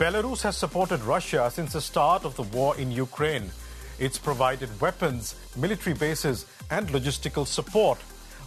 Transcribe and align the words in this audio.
Belarus 0.00 0.40
has 0.40 0.56
supported 0.56 1.02
Russia 1.02 1.50
since 1.52 1.74
the 1.74 1.80
start 1.82 2.24
of 2.24 2.34
the 2.34 2.42
war 2.56 2.74
in 2.78 2.90
Ukraine. 2.90 3.50
It's 3.98 4.16
provided 4.16 4.70
weapons, 4.80 5.34
military 5.58 5.94
bases, 5.94 6.46
and 6.70 6.88
logistical 6.88 7.46
support. 7.46 7.98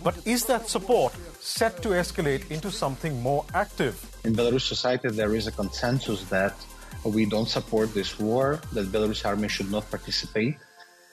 But 0.04 0.16
is 0.26 0.46
that 0.46 0.68
support 0.68 1.14
set 1.42 1.84
to 1.84 1.90
escalate 1.90 2.50
into 2.50 2.72
something 2.72 3.22
more 3.22 3.46
active? 3.54 3.94
In 4.24 4.34
Belarus 4.34 4.66
society, 4.68 5.10
there 5.10 5.36
is 5.36 5.46
a 5.46 5.52
consensus 5.52 6.24
that 6.38 6.56
we 7.04 7.28
don't 7.28 7.48
support 7.48 7.94
this 7.94 8.18
war, 8.18 8.60
that 8.72 8.88
Belarus 8.88 9.24
army 9.24 9.48
should 9.48 9.70
not 9.70 9.88
participate. 9.92 10.58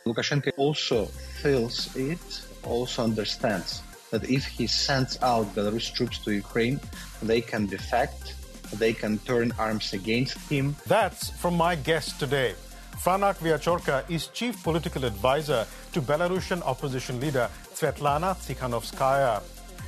Lukashenko 0.07 0.53
also 0.57 1.05
feels 1.43 1.95
it, 1.95 2.25
also 2.63 3.05
understands 3.05 3.83
that 4.11 4.25
if 4.31 4.47
he 4.47 4.67
sends 4.67 5.19
out 5.21 5.55
Belarus 5.55 5.93
troops 5.93 6.19
to 6.21 6.33
Ukraine, 6.33 6.81
they 7.23 7.43
can 7.43 7.67
defect, 7.67 8.37
they 8.79 8.93
can 8.93 9.19
turn 9.19 9.53
arms 9.59 9.93
against 9.93 10.39
him. 10.51 10.77
That's 10.87 11.31
from 11.31 11.57
my 11.57 11.75
guest 11.75 12.19
today. 12.19 12.55
Franak 13.03 13.37
Viachorka 13.39 14.09
is 14.11 14.29
chief 14.29 14.63
political 14.63 15.05
advisor 15.05 15.67
to 15.93 16.03
Belarusian 16.03 16.63
opposition 16.63 17.19
leader 17.19 17.49
Svetlana 17.75 18.37
Tsikhanovskaya. 18.37 19.43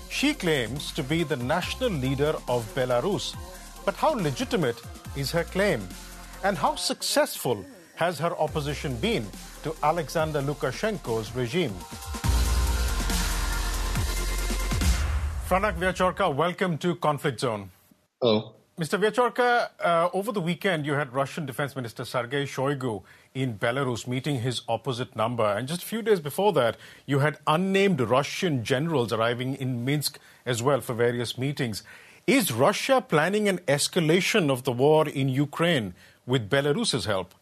She 0.08 0.34
claims 0.34 0.92
to 0.92 1.02
be 1.02 1.22
the 1.22 1.36
national 1.36 1.90
leader 1.90 2.34
of 2.48 2.64
Belarus. 2.74 3.34
But 3.84 3.96
how 3.96 4.14
legitimate 4.14 4.80
is 5.16 5.30
her 5.32 5.44
claim? 5.44 5.86
And 6.44 6.56
how 6.56 6.76
successful 6.76 7.64
has 7.96 8.18
her 8.18 8.36
opposition 8.38 8.96
been 8.96 9.26
to 9.62 9.74
Alexander 9.82 10.40
Lukashenko's 10.40 11.34
regime? 11.36 11.74
Franak 15.48 15.76
Viachorka, 15.76 16.34
welcome 16.34 16.78
to 16.78 16.94
Conflict 16.96 17.40
Zone. 17.40 17.70
Hello. 18.22 18.54
Mr. 18.78 18.98
Viachorka, 18.98 19.68
uh, 19.84 20.08
over 20.14 20.32
the 20.32 20.40
weekend 20.40 20.86
you 20.86 20.94
had 20.94 21.12
Russian 21.12 21.44
Defense 21.44 21.76
Minister 21.76 22.06
Sergei 22.06 22.44
Shoigu 22.44 23.02
in 23.34 23.58
Belarus 23.58 24.06
meeting 24.06 24.40
his 24.40 24.62
opposite 24.66 25.14
number. 25.14 25.44
And 25.44 25.68
just 25.68 25.82
a 25.82 25.86
few 25.86 26.00
days 26.00 26.20
before 26.20 26.54
that, 26.54 26.78
you 27.04 27.18
had 27.18 27.36
unnamed 27.46 28.00
Russian 28.00 28.64
generals 28.64 29.12
arriving 29.12 29.56
in 29.56 29.84
Minsk 29.84 30.18
as 30.46 30.62
well 30.62 30.80
for 30.80 30.94
various 30.94 31.36
meetings. 31.36 31.82
Is 32.26 32.50
Russia 32.50 33.04
planning 33.06 33.46
an 33.46 33.58
escalation 33.68 34.50
of 34.50 34.62
the 34.62 34.72
war 34.72 35.06
in 35.06 35.28
Ukraine 35.28 35.92
with 36.24 36.48
Belarus's 36.48 37.04
help? 37.04 37.34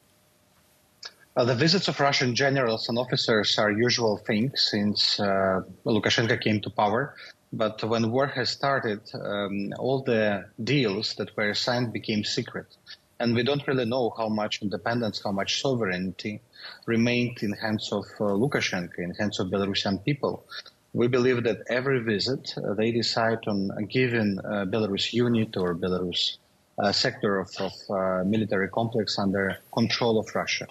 Uh, 1.37 1.45
the 1.45 1.55
visits 1.55 1.87
of 1.87 2.01
Russian 2.01 2.35
generals 2.35 2.89
and 2.89 2.99
officers 2.99 3.57
are 3.57 3.71
usual 3.71 4.17
thing 4.17 4.51
since 4.57 5.21
uh, 5.21 5.61
Lukashenko 5.87 6.41
came 6.41 6.61
to 6.63 6.71
power. 6.71 7.15
But 7.53 7.83
when 7.83 8.13
war 8.13 8.29
has 8.29 8.51
started, 8.51 9.01
um, 9.15 9.73
all 9.79 10.03
the 10.03 10.47
deals 10.63 11.15
that 11.15 11.37
were 11.37 11.53
signed 11.55 11.93
became 11.93 12.23
secret. 12.23 12.77
And 13.19 13.35
we 13.35 13.43
don't 13.43 13.67
really 13.67 13.85
know 13.85 14.15
how 14.17 14.29
much 14.29 14.63
independence, 14.63 15.21
how 15.23 15.33
much 15.33 15.61
sovereignty 15.61 16.41
remained 16.87 17.43
in 17.43 17.53
hands 17.53 17.93
of 17.93 18.05
uh, 18.21 18.25
Lukashenko, 18.43 18.99
in 18.99 19.15
hands 19.15 19.41
of 19.41 19.49
Belarusian 19.49 20.05
people. 20.05 20.45
We 20.93 21.09
believe 21.09 21.43
that 21.45 21.63
every 21.69 22.01
visit 22.03 22.55
uh, 22.57 22.75
they 22.75 22.93
decide 22.93 23.47
on 23.47 23.71
a 23.77 23.83
given 23.83 24.39
uh, 24.39 24.65
Belarus 24.65 25.13
unit 25.13 25.57
or 25.57 25.75
Belarus 25.75 26.39
uh, 26.79 26.93
sector 26.93 27.39
of, 27.39 27.51
of 27.59 27.73
uh, 27.91 28.25
military 28.25 28.69
complex 28.69 29.19
under 29.19 29.59
control 29.73 30.19
of 30.19 30.35
Russia. 30.35 30.67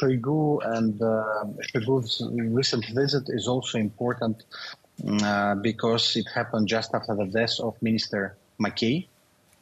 Shoigu 0.00 0.58
and 0.76 1.00
uh, 1.02 1.44
Shoigu's 1.68 2.22
recent 2.32 2.86
visit 2.94 3.24
is 3.28 3.46
also 3.46 3.78
important 3.78 4.44
uh, 5.22 5.54
because 5.56 6.16
it 6.16 6.26
happened 6.34 6.68
just 6.68 6.94
after 6.94 7.14
the 7.14 7.26
death 7.26 7.58
of 7.60 7.80
Minister 7.82 8.36
Makey, 8.60 9.08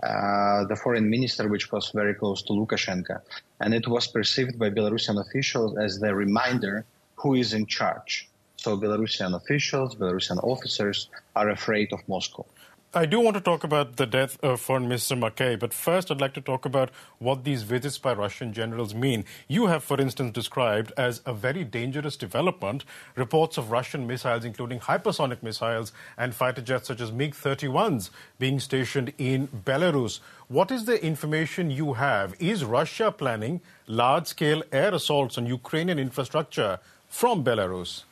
uh, 0.03 0.65
the 0.65 0.77
foreign 0.77 1.09
minister, 1.11 1.49
which 1.49 1.71
was 1.73 1.91
very 1.91 2.15
close 2.15 2.43
to 2.43 2.53
Lukashenko. 2.53 3.21
And 3.61 3.75
it 3.75 3.87
was 3.87 4.07
perceived 4.07 4.59
by 4.59 4.71
Belarusian 4.71 5.21
officials 5.21 5.77
as 5.79 5.99
the 5.99 6.15
reminder 6.15 6.85
who 7.17 7.35
is 7.35 7.53
in 7.53 7.67
charge. 7.67 8.29
So 8.57 8.77
Belarusian 8.77 9.35
officials, 9.35 9.95
Belarusian 9.95 10.43
officers 10.43 11.09
are 11.37 11.51
afraid 11.51 11.93
of 11.93 12.01
Moscow. 12.09 12.47
I 12.93 13.07
do 13.07 13.21
want 13.21 13.37
to 13.37 13.41
talk 13.41 13.63
about 13.63 13.99
the 13.99 14.07
death 14.07 14.37
of 14.43 14.61
Foreign 14.61 14.89
Minister 14.89 15.15
Makey, 15.15 15.57
but 15.57 15.73
first 15.73 16.11
I'd 16.11 16.21
like 16.21 16.35
to 16.35 16.41
talk 16.41 16.65
about 16.65 16.91
what 17.21 17.45
these 17.45 17.63
visits 17.63 17.99
by 17.99 18.13
Russian 18.15 18.53
generals 18.53 18.97
mean. 18.97 19.25
You 19.47 19.67
have, 19.67 19.85
for 19.85 20.01
instance, 20.01 20.33
described 20.33 20.93
as 20.97 21.23
a 21.25 21.33
very 21.33 21.63
dangerous 21.63 22.17
development 22.17 22.85
reports 23.15 23.57
of 23.57 23.71
Russian 23.71 24.09
missiles, 24.09 24.45
including 24.45 24.81
hypersonic 24.81 25.41
missiles 25.41 25.93
and 26.19 26.35
fighter 26.35 26.63
jets 26.63 26.89
such 26.89 27.01
as 27.01 27.13
MiG 27.13 27.37
31s, 27.37 28.11
being 28.41 28.59
stationed 28.59 29.13
in 29.19 29.47
Belarus. 29.47 30.19
What 30.49 30.73
is 30.73 30.87
the 30.87 31.01
information 31.01 31.71
you 31.71 31.93
have? 31.93 32.35
Is 32.41 32.65
Russia 32.65 33.13
planning 33.13 33.61
large 33.87 34.27
scale 34.27 34.65
air 34.73 34.93
assaults 34.93 35.39
on 35.39 35.47
Ukrainian 35.47 36.01
infrastructure 36.01 36.81
from 37.09 37.45
Belarus? 37.45 38.03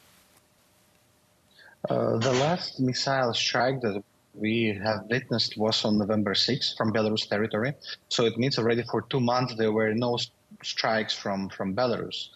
Uh, 1.91 2.17
the 2.19 2.33
last 2.35 2.79
missile 2.79 3.35
strike 3.35 3.81
that 3.81 4.05
we 4.41 4.79
have 4.83 5.05
witnessed 5.11 5.57
was 5.57 5.85
on 5.85 5.99
November 5.99 6.35
6th 6.35 6.77
from 6.77 6.93
Belarus 6.93 7.29
territory. 7.29 7.75
So 8.09 8.25
it 8.25 8.39
means 8.39 8.59
already 8.59 8.83
for 8.91 9.03
two 9.03 9.21
months 9.21 9.55
there 9.57 9.73
were 9.73 9.95
no 9.95 10.19
strikes 10.63 11.15
from, 11.15 11.49
from 11.49 11.75
Belarus. 11.75 12.29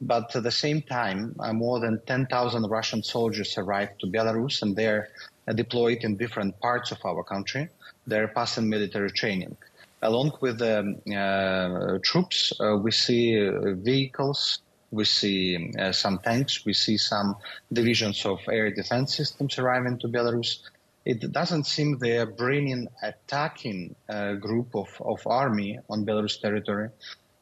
But 0.00 0.36
at 0.36 0.42
the 0.42 0.50
same 0.50 0.82
time, 0.82 1.34
uh, 1.40 1.52
more 1.52 1.80
than 1.80 2.00
10,000 2.06 2.64
Russian 2.68 3.02
soldiers 3.02 3.56
arrived 3.56 4.00
to 4.00 4.06
Belarus 4.06 4.62
and 4.62 4.76
they're 4.76 5.08
uh, 5.48 5.52
deployed 5.52 5.98
in 6.02 6.16
different 6.16 6.58
parts 6.60 6.90
of 6.90 6.98
our 7.04 7.22
country. 7.22 7.68
They're 8.06 8.28
passing 8.28 8.68
military 8.68 9.10
training. 9.10 9.56
Along 10.02 10.32
with 10.40 10.58
the 10.58 10.80
um, 10.80 11.00
uh, 11.16 11.98
troops, 12.02 12.52
uh, 12.60 12.76
we 12.76 12.90
see 12.90 13.48
uh, 13.48 13.74
vehicles, 13.76 14.60
we 14.90 15.04
see 15.04 15.72
some 15.90 16.18
tanks, 16.18 16.64
we 16.64 16.72
see 16.72 16.96
some 16.96 17.36
divisions 17.72 18.24
of 18.24 18.38
air 18.48 18.70
defense 18.70 19.16
systems 19.16 19.58
arriving 19.58 19.98
to 19.98 20.06
Belarus, 20.06 20.60
it 21.06 21.32
doesn't 21.32 21.66
seem 21.66 21.98
they 21.98 22.18
are 22.18 22.26
bringing 22.26 22.88
attacking 23.00 23.94
uh, 24.08 24.32
group 24.34 24.74
of, 24.74 24.88
of 25.00 25.24
army 25.24 25.78
on 25.88 26.04
Belarus 26.04 26.40
territory. 26.40 26.88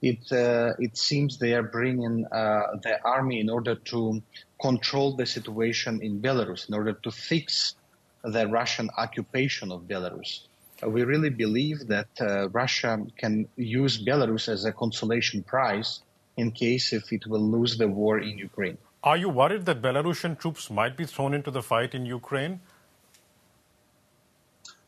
It 0.03 0.31
uh, 0.31 0.75
it 0.79 0.99
seems 0.99 1.39
they 1.39 1.55
are 1.55 1.63
bringing 1.63 2.27
uh, 2.27 2.77
the 2.83 3.03
army 3.05 3.41
in 3.41 3.49
order 3.49 3.75
to 3.93 4.23
control 4.61 5.17
the 5.17 5.25
situation 5.25 6.03
in 6.03 6.21
Belarus, 6.21 6.69
in 6.69 6.75
order 6.75 6.93
to 6.93 7.11
fix 7.11 7.75
the 8.23 8.47
Russian 8.47 8.91
occupation 8.99 9.73
of 9.73 9.83
Belarus. 9.83 10.41
We 10.87 11.05
really 11.05 11.31
believe 11.31 11.87
that 11.87 12.09
uh, 12.21 12.51
Russia 12.51 12.99
can 13.17 13.49
use 13.57 14.05
Belarus 14.05 14.49
as 14.49 14.67
a 14.67 14.73
consolation 14.73 15.43
prize 15.43 16.01
in 16.37 16.51
case 16.51 16.93
if 16.93 17.11
it 17.13 17.27
will 17.27 17.47
lose 17.57 17.79
the 17.79 17.89
war 17.89 18.19
in 18.19 18.37
Ukraine. 18.37 18.77
Are 19.03 19.17
you 19.17 19.31
worried 19.31 19.65
that 19.67 19.81
Belarusian 19.81 20.39
troops 20.39 20.69
might 20.71 20.97
be 20.97 21.07
thrown 21.07 21.33
into 21.33 21.51
the 21.51 21.63
fight 21.63 21.95
in 21.95 22.05
Ukraine? 22.05 22.61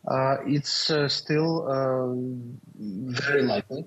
Uh, 0.07 0.37
it's 0.47 0.91
uh, 0.91 1.09
still 1.09 1.67
uh, 1.67 2.15
very 2.79 3.43
likely, 3.43 3.85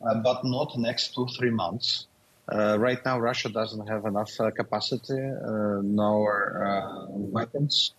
but 0.00 0.44
not 0.44 0.78
next 0.78 1.14
two, 1.14 1.26
three 1.36 1.50
months. 1.50 2.06
right 2.52 3.04
now, 3.04 3.18
Russia 3.18 3.48
doesn't 3.48 3.86
have 3.88 4.04
enough 4.06 4.30
capacity, 4.54 5.18
nor 5.82 7.06
weapons, 7.10 7.94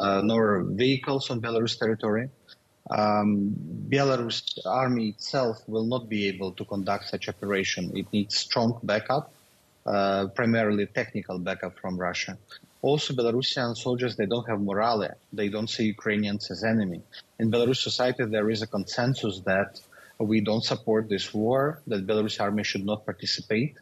nor 0.00 0.62
vehicles 0.64 1.30
on 1.30 1.40
Belarus 1.40 1.78
territory. 1.78 2.28
Um, 2.90 3.54
Belarus 3.88 4.58
army 4.66 5.10
itself 5.10 5.58
will 5.68 5.86
not 5.86 6.08
be 6.08 6.26
able 6.26 6.52
to 6.52 6.64
conduct 6.64 7.08
such 7.08 7.28
operation. 7.28 7.96
It 7.96 8.06
needs 8.12 8.36
strong 8.36 8.80
backup, 8.82 9.32
uh, 9.86 10.26
primarily 10.34 10.86
technical 10.86 11.38
backup 11.38 11.78
from 11.78 11.96
Russia. 11.96 12.36
Also, 12.82 13.14
Belarusian 13.14 13.76
soldiers, 13.76 14.16
they 14.16 14.26
don't 14.26 14.48
have 14.48 14.60
morale. 14.60 15.08
They 15.32 15.48
don't 15.48 15.70
see 15.70 15.84
Ukrainians 15.84 16.50
as 16.50 16.64
enemy. 16.64 17.00
In 17.38 17.50
Belarus 17.50 17.76
society, 17.76 18.24
there 18.24 18.50
is 18.50 18.60
a 18.62 18.66
consensus 18.66 19.40
that 19.46 19.80
we 20.18 20.40
don't 20.40 20.64
support 20.64 21.08
this 21.08 21.32
war, 21.32 21.80
that 21.86 22.06
Belarus 22.06 22.40
army 22.40 22.64
should 22.64 22.84
not 22.84 23.04
participate. 23.04 23.76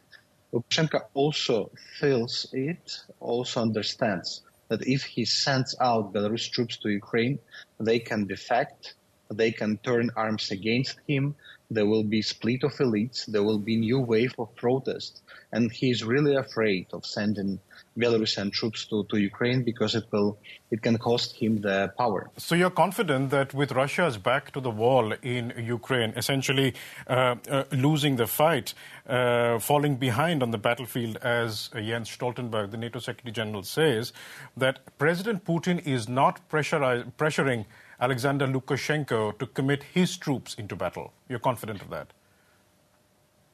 Lukashenko 0.52 1.00
also 1.14 1.70
feels 1.98 2.46
it, 2.52 2.98
also 3.20 3.62
understands 3.62 4.42
that 4.68 4.86
if 4.86 5.02
he 5.02 5.24
sends 5.24 5.74
out 5.80 6.12
Belarus 6.12 6.50
troops 6.50 6.76
to 6.78 6.90
Ukraine, 6.90 7.38
they 7.78 7.98
can 7.98 8.26
defect, 8.26 8.94
they 9.30 9.52
can 9.52 9.78
turn 9.78 10.10
arms 10.16 10.50
against 10.50 10.98
him, 11.06 11.34
there 11.70 11.86
will 11.86 12.02
be 12.02 12.20
split 12.20 12.64
of 12.64 12.72
elites, 12.74 13.26
there 13.26 13.44
will 13.44 13.58
be 13.58 13.76
new 13.76 14.00
wave 14.00 14.34
of 14.38 14.54
protest, 14.56 15.22
and 15.52 15.70
he 15.70 15.90
is 15.90 16.02
really 16.02 16.34
afraid 16.34 16.86
of 16.92 17.06
sending 17.06 17.60
Belarusian 17.96 18.52
troops 18.52 18.86
to, 18.86 19.04
to 19.04 19.16
Ukraine 19.18 19.62
because 19.62 19.94
it 19.94 20.04
will 20.10 20.38
it 20.70 20.82
can 20.82 20.98
cost 20.98 21.36
him 21.36 21.60
the 21.60 21.92
power. 21.98 22.30
So 22.36 22.54
you're 22.54 22.70
confident 22.70 23.30
that 23.30 23.54
with 23.54 23.72
Russia's 23.72 24.16
back 24.18 24.52
to 24.52 24.60
the 24.60 24.70
wall 24.70 25.12
in 25.22 25.52
Ukraine, 25.56 26.12
essentially 26.16 26.74
uh, 27.08 27.36
uh, 27.48 27.64
losing 27.72 28.16
the 28.16 28.26
fight, 28.26 28.74
uh, 29.08 29.58
falling 29.58 29.96
behind 29.96 30.42
on 30.42 30.50
the 30.50 30.58
battlefield, 30.58 31.16
as 31.18 31.70
Jens 31.74 32.08
Stoltenberg, 32.08 32.70
the 32.70 32.76
NATO 32.76 33.00
Secretary 33.00 33.32
General, 33.32 33.62
says, 33.62 34.12
that 34.56 34.80
President 34.98 35.44
Putin 35.44 35.84
is 35.84 36.08
not 36.08 36.48
pressuring 36.48 37.64
Alexander 38.00 38.46
Lukashenko 38.46 39.38
to 39.38 39.46
commit 39.46 39.82
his 39.82 40.16
troops 40.16 40.54
into 40.54 40.74
battle. 40.74 41.12
You're 41.28 41.38
confident 41.38 41.82
of 41.82 41.90
that? 41.90 42.12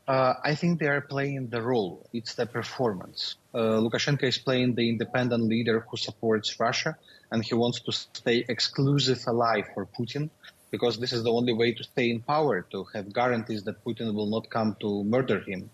Uh, 0.06 0.34
I 0.44 0.54
think 0.54 0.78
they 0.78 0.86
are 0.86 1.00
playing 1.00 1.48
the 1.48 1.60
role. 1.60 2.06
It's 2.12 2.36
the 2.36 2.46
performance. 2.46 3.34
Uh, 3.52 3.80
Lukashenko 3.82 4.22
is 4.22 4.38
playing 4.38 4.76
the 4.76 4.88
independent 4.88 5.42
leader 5.42 5.84
who 5.90 5.96
supports 5.96 6.60
Russia, 6.60 6.96
and 7.32 7.44
he 7.44 7.54
wants 7.54 7.80
to 7.80 7.90
stay 7.90 8.44
exclusive 8.48 9.20
ally 9.26 9.62
for 9.74 9.84
Putin 9.84 10.30
because 10.70 10.98
this 10.98 11.12
is 11.12 11.24
the 11.24 11.32
only 11.32 11.52
way 11.52 11.72
to 11.72 11.82
stay 11.82 12.10
in 12.10 12.20
power, 12.20 12.62
to 12.70 12.84
have 12.94 13.12
guarantees 13.12 13.64
that 13.64 13.84
Putin 13.84 14.14
will 14.14 14.26
not 14.26 14.48
come 14.48 14.76
to 14.80 15.02
murder 15.02 15.40
him. 15.40 15.70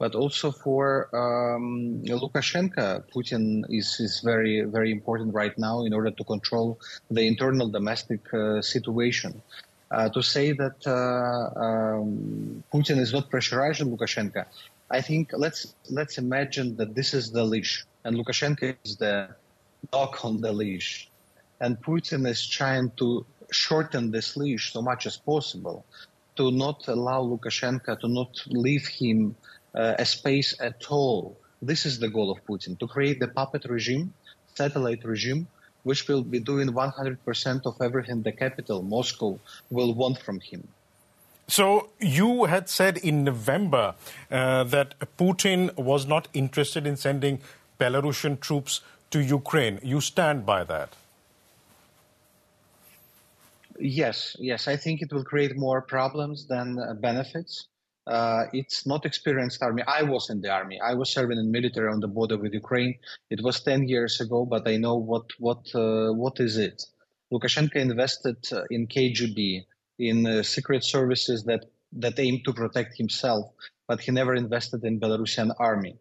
But 0.00 0.14
also 0.14 0.50
for 0.50 0.82
um, 1.14 2.02
Lukashenko, 2.04 3.04
Putin 3.14 3.64
is, 3.68 4.00
is 4.00 4.20
very, 4.24 4.62
very 4.62 4.90
important 4.90 5.34
right 5.34 5.56
now 5.58 5.84
in 5.84 5.92
order 5.92 6.10
to 6.10 6.24
control 6.24 6.80
the 7.10 7.24
internal 7.32 7.68
domestic 7.68 8.22
uh, 8.32 8.62
situation. 8.62 9.42
Uh, 9.90 10.08
to 10.08 10.22
say 10.22 10.52
that 10.52 10.78
uh, 10.86 11.60
um, 11.66 12.64
Putin 12.72 12.98
is 12.98 13.12
not 13.12 13.30
pressurizing 13.30 13.94
Lukashenko, 13.94 14.46
I 14.90 15.00
think 15.00 15.32
let's 15.44 15.74
let's 15.90 16.16
imagine 16.18 16.76
that 16.76 16.94
this 16.94 17.12
is 17.12 17.30
the 17.30 17.44
leash 17.44 17.84
and 18.04 18.16
Lukashenko 18.16 18.76
is 18.84 18.96
the 18.96 19.28
dog 19.92 20.16
on 20.24 20.40
the 20.40 20.52
leash, 20.52 21.08
and 21.60 21.80
Putin 21.80 22.26
is 22.26 22.46
trying 22.46 22.90
to 22.96 23.24
shorten 23.50 24.10
this 24.10 24.36
leash 24.36 24.72
so 24.72 24.80
much 24.80 25.06
as 25.06 25.16
possible 25.16 25.84
to 26.36 26.50
not 26.50 26.88
allow 26.88 27.22
Lukashenko 27.22 28.00
to 28.00 28.08
not 28.08 28.32
leave 28.46 28.86
him 28.86 29.36
a 29.74 30.04
space 30.04 30.54
at 30.60 30.86
all. 30.90 31.36
This 31.62 31.86
is 31.86 31.98
the 31.98 32.08
goal 32.08 32.30
of 32.30 32.44
Putin 32.46 32.78
to 32.78 32.86
create 32.86 33.20
the 33.20 33.28
puppet 33.28 33.64
regime, 33.66 34.14
satellite 34.54 35.04
regime 35.04 35.46
which 35.82 36.08
will 36.08 36.22
be 36.22 36.38
doing 36.38 36.68
100% 36.68 37.66
of 37.66 37.80
everything 37.80 38.22
the 38.22 38.32
capital, 38.32 38.82
Moscow, 38.82 39.38
will 39.70 39.94
want 39.94 40.18
from 40.18 40.40
him. 40.40 40.68
So 41.48 41.88
you 41.98 42.44
had 42.44 42.68
said 42.68 42.98
in 42.98 43.24
November 43.24 43.94
uh, 44.30 44.64
that 44.64 44.94
Putin 45.18 45.76
was 45.76 46.06
not 46.06 46.28
interested 46.32 46.86
in 46.86 46.96
sending 46.96 47.40
Belarusian 47.80 48.38
troops 48.40 48.82
to 49.10 49.20
Ukraine. 49.20 49.80
You 49.82 50.00
stand 50.00 50.46
by 50.46 50.62
that? 50.64 50.90
Yes, 53.80 54.36
yes. 54.38 54.68
I 54.68 54.76
think 54.76 55.02
it 55.02 55.12
will 55.12 55.24
create 55.24 55.56
more 55.56 55.80
problems 55.80 56.46
than 56.46 56.78
uh, 56.78 56.94
benefits. 56.94 57.66
Uh, 58.06 58.46
it's 58.52 58.86
not 58.86 59.04
experienced 59.06 59.62
army. 59.62 59.82
I 59.86 60.02
was 60.02 60.30
in 60.30 60.40
the 60.40 60.50
army. 60.50 60.80
I 60.80 60.94
was 60.94 61.12
serving 61.12 61.38
in 61.38 61.50
military 61.50 61.92
on 61.92 62.00
the 62.00 62.08
border 62.08 62.38
with 62.38 62.52
Ukraine. 62.52 62.98
It 63.30 63.42
was 63.42 63.60
10 63.60 63.88
years 63.88 64.20
ago, 64.20 64.44
but 64.44 64.66
I 64.66 64.76
know 64.78 64.96
what 64.96 65.26
what 65.38 65.62
uh, 65.74 66.12
what 66.12 66.40
is 66.40 66.56
it. 66.56 66.82
Lukashenko 67.32 67.76
invested 67.76 68.38
uh, 68.52 68.62
in 68.70 68.86
KGB, 68.88 69.64
in 69.98 70.26
uh, 70.26 70.42
secret 70.42 70.82
services 70.84 71.44
that 71.44 71.66
that 71.92 72.18
aim 72.18 72.40
to 72.44 72.52
protect 72.52 72.96
himself, 72.96 73.52
but 73.86 74.00
he 74.00 74.10
never 74.12 74.34
invested 74.34 74.84
in 74.84 75.00
Belarusian 75.00 75.54
army. 75.58 75.96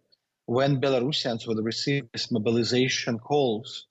When 0.46 0.82
Belarusians 0.82 1.48
will 1.48 1.62
receive 1.62 2.08
these 2.14 2.32
mobilization 2.32 3.20
calls, 3.20 3.88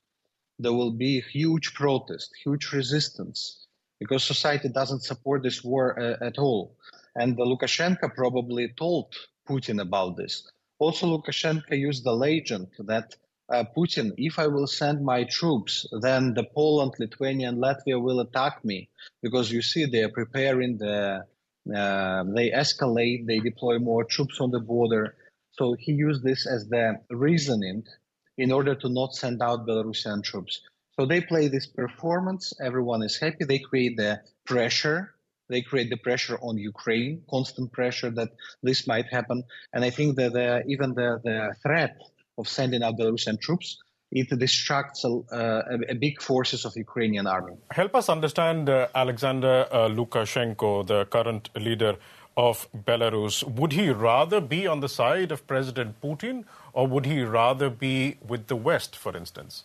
there 0.59 0.73
will 0.73 0.93
be 0.93 1.21
huge 1.21 1.75
protest, 1.75 2.31
huge 2.45 2.73
resistance, 2.73 3.67
because 4.01 4.25
society 4.25 4.69
doesn't 4.69 5.05
support 5.05 5.43
this 5.43 5.63
war 5.63 5.99
uh, 5.99 6.17
at 6.25 6.39
all. 6.39 6.77
And 7.19 7.37
Lukashenko 7.37 8.15
probably 8.15 8.73
told 8.79 9.13
Putin 9.49 9.81
about 9.81 10.17
this. 10.17 10.49
Also, 10.79 11.07
Lukashenko 11.07 11.77
used 11.77 12.05
the 12.05 12.13
legend 12.13 12.69
that 12.79 13.17
uh, 13.53 13.65
Putin, 13.77 14.13
if 14.17 14.39
I 14.39 14.47
will 14.47 14.69
send 14.69 15.05
my 15.05 15.25
troops, 15.25 15.85
then 16.01 16.35
the 16.35 16.45
Poland, 16.45 16.93
Lithuania, 17.01 17.49
and 17.49 17.59
Latvia 17.59 18.01
will 18.01 18.21
attack 18.21 18.65
me 18.65 18.89
because 19.21 19.51
you 19.51 19.63
see 19.63 19.85
they 19.85 20.05
are 20.05 20.11
preparing 20.21 20.79
the, 20.79 21.25
uh, 21.75 22.25
they 22.37 22.51
escalate, 22.51 23.27
they 23.27 23.41
deploy 23.41 23.79
more 23.81 24.05
troops 24.05 24.41
on 24.41 24.53
the 24.53 24.61
border. 24.61 25.17
So 25.53 25.75
he 25.77 25.93
used 25.93 26.23
this 26.23 26.47
as 26.47 26.69
the 26.69 27.01
reasoning 27.11 27.85
in 28.37 28.53
order 28.53 28.77
to 28.77 28.89
not 28.89 29.15
send 29.15 29.43
out 29.43 29.67
Belarusian 29.67 30.23
troops. 30.23 30.61
So 30.95 31.05
they 31.05 31.21
play 31.21 31.49
this 31.49 31.67
performance. 31.67 32.53
Everyone 32.61 33.03
is 33.03 33.19
happy. 33.19 33.45
They 33.45 33.59
create 33.59 33.97
the 33.97 34.21
pressure 34.45 35.15
they 35.49 35.63
create 35.63 35.91
the 35.91 35.97
pressure 35.97 36.39
on 36.41 36.59
Ukraine, 36.59 37.23
constant 37.31 37.73
pressure 37.73 38.11
that 38.11 38.31
this 38.63 38.87
might 38.87 39.07
happen. 39.07 39.45
And 39.73 39.85
I 39.85 39.91
think 39.91 40.17
that 40.17 40.33
the, 40.33 40.63
even 40.67 40.95
the, 40.95 41.21
the 41.25 41.55
threat 41.63 41.97
of 42.37 42.49
sending 42.49 42.83
out 42.83 42.97
Belarusian 42.99 43.41
troops 43.41 43.79
it 44.11 44.39
distracts 44.39 45.05
uh, 45.05 45.19
a, 45.33 45.91
a, 45.91 45.95
big 45.95 46.23
forces 46.23 46.65
of 46.65 46.73
Ukrainian 46.77 47.27
army. 47.27 47.55
Help 47.71 47.95
us 47.95 48.09
understand 48.09 48.69
uh, 48.69 48.89
Alexander 48.95 49.67
uh, 49.71 49.89
Lukashenko, 49.89 50.87
the 50.87 51.05
current 51.07 51.51
leader 51.55 51.97
of 52.37 52.69
Belarus. 52.73 53.43
Would 53.45 53.73
he 53.73 53.91
rather 53.91 54.41
be 54.41 54.67
on 54.67 54.81
the 54.81 54.89
side 54.89 55.33
of 55.33 55.47
President 55.47 56.01
Putin, 56.01 56.45
or 56.73 56.87
would 56.87 57.05
he 57.05 57.23
rather 57.23 57.69
be 57.69 58.17
with 58.27 58.47
the 58.47 58.57
West, 58.57 58.97
for 58.97 59.17
instance? 59.17 59.65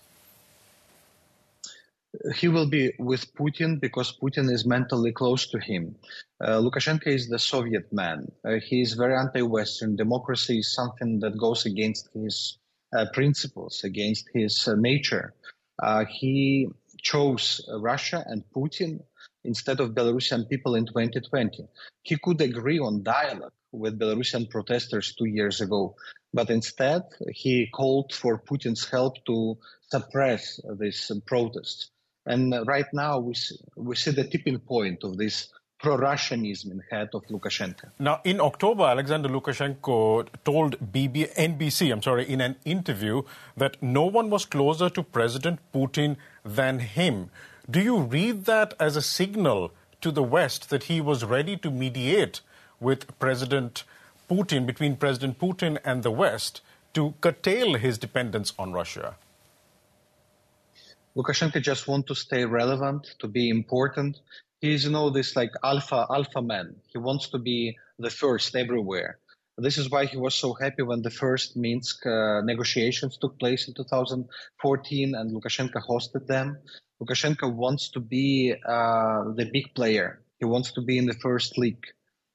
He 2.36 2.48
will 2.48 2.68
be 2.68 2.94
with 3.00 3.34
Putin 3.34 3.80
because 3.80 4.18
Putin 4.18 4.52
is 4.52 4.66
mentally 4.66 5.12
close 5.12 5.48
to 5.48 5.60
him. 5.60 5.96
Uh, 6.40 6.60
Lukashenko 6.60 7.08
is 7.08 7.28
the 7.28 7.40
Soviet 7.40 7.92
man. 7.92 8.32
Uh, 8.46 8.60
he 8.64 8.82
is 8.82 8.94
very 8.94 9.16
anti-Western. 9.18 9.96
Democracy 9.96 10.60
is 10.60 10.74
something 10.74 11.20
that 11.20 11.38
goes 11.38 11.66
against 11.66 12.10
his 12.14 12.58
uh, 12.96 13.06
principles, 13.14 13.84
against 13.84 14.30
his 14.34 14.68
uh, 14.68 14.76
nature. 14.76 15.34
Uh, 15.82 16.06
he 16.06 16.68
chose 17.02 17.68
Russia 17.80 18.24
and 18.28 18.44
Putin 18.56 19.04
instead 19.44 19.80
of 19.80 19.92
Belarusian 19.92 20.48
people 20.48 20.76
in 20.76 20.86
2020. 20.86 21.68
He 22.04 22.18
could 22.18 22.40
agree 22.42 22.80
on 22.80 23.04
dialogue 23.04 23.52
with 23.72 24.00
Belarusian 24.00 24.50
protesters 24.50 25.16
two 25.16 25.26
years 25.26 25.62
ago, 25.62 25.96
but 26.32 26.50
instead 26.52 27.02
he 27.32 27.68
called 27.74 28.14
for 28.14 28.38
Putin's 28.40 28.88
help 28.88 29.26
to 29.26 29.58
suppress 29.90 30.60
these 30.80 31.12
protests. 31.26 31.90
And 32.26 32.54
right 32.66 32.86
now 32.94 33.20
we 33.20 33.34
see, 33.34 33.58
we 33.76 33.96
see 33.96 34.12
the 34.12 34.24
tipping 34.24 34.60
point 34.60 35.04
of 35.04 35.18
this 35.18 35.50
pro-Russianism 35.82 36.72
in 36.72 36.82
head 36.90 37.10
of 37.14 37.26
Lukashenko. 37.28 37.90
Now, 38.00 38.22
in 38.24 38.40
October, 38.40 38.84
Alexander 38.84 39.28
Lukashenko 39.28 40.28
told 40.46 40.80
BB, 40.94 41.36
NBC, 41.36 41.92
I'm 41.92 42.02
sorry, 42.02 42.24
in 42.30 42.40
an 42.40 42.56
interview 42.64 43.24
that 43.58 43.84
no 43.84 44.06
one 44.06 44.30
was 44.30 44.46
closer 44.46 44.90
to 44.90 45.04
President 45.04 45.60
Putin 45.74 46.16
than 46.46 46.80
him. 46.80 47.30
Do 47.70 47.82
you 47.82 47.98
read 48.00 48.46
that 48.46 48.74
as 48.80 48.96
a 48.96 49.02
signal 49.02 49.72
to 50.00 50.12
the 50.12 50.24
West 50.24 50.70
that 50.70 50.84
he 50.84 51.02
was 51.02 51.26
ready 51.26 51.58
to 51.58 51.70
mediate 51.70 52.40
with 52.80 53.20
President 53.20 53.84
Putin, 54.30 54.66
between 54.66 54.96
President 54.96 55.38
Putin 55.38 55.78
and 55.84 56.02
the 56.04 56.12
West, 56.12 56.62
to 56.94 57.14
curtail 57.20 57.74
his 57.74 57.98
dependence 57.98 58.54
on 58.58 58.72
Russia? 58.72 59.16
Lukashenko 61.16 61.62
just 61.62 61.88
want 61.88 62.08
to 62.08 62.16
stay 62.16 62.44
relevant, 62.46 63.16
to 63.20 63.28
be 63.28 63.50
important. 63.50 64.20
He's, 64.62 64.86
you 64.86 64.92
know, 64.92 65.10
this 65.10 65.36
like 65.36 65.52
alpha 65.64 66.08
alpha 66.10 66.42
man. 66.42 66.76
He 66.88 66.98
wants 66.98 67.30
to 67.30 67.38
be 67.38 67.78
the 68.00 68.10
first 68.10 68.56
everywhere. 68.56 69.20
This 69.58 69.78
is 69.78 69.92
why 69.92 70.06
he 70.06 70.18
was 70.18 70.34
so 70.34 70.54
happy 70.54 70.82
when 70.82 71.04
the 71.04 71.12
first 71.12 71.56
Minsk 71.56 72.08
uh, 72.08 72.42
negotiations 72.42 73.18
took 73.18 73.38
place 73.38 73.68
in 73.68 73.76
2014 73.76 75.14
and 75.14 75.32
Lukashenko 75.32 75.80
hosted 75.88 76.26
them. 76.26 76.58
Lukashenko 77.00 77.54
wants 77.54 77.90
to 77.90 78.00
be 78.00 78.56
uh, 78.66 79.24
the 79.36 79.48
big 79.54 79.76
player. 79.76 80.24
He 80.40 80.46
wants 80.46 80.72
to 80.72 80.82
be 80.82 80.98
in 80.98 81.06
the 81.06 81.14
first 81.14 81.58
league. 81.60 81.86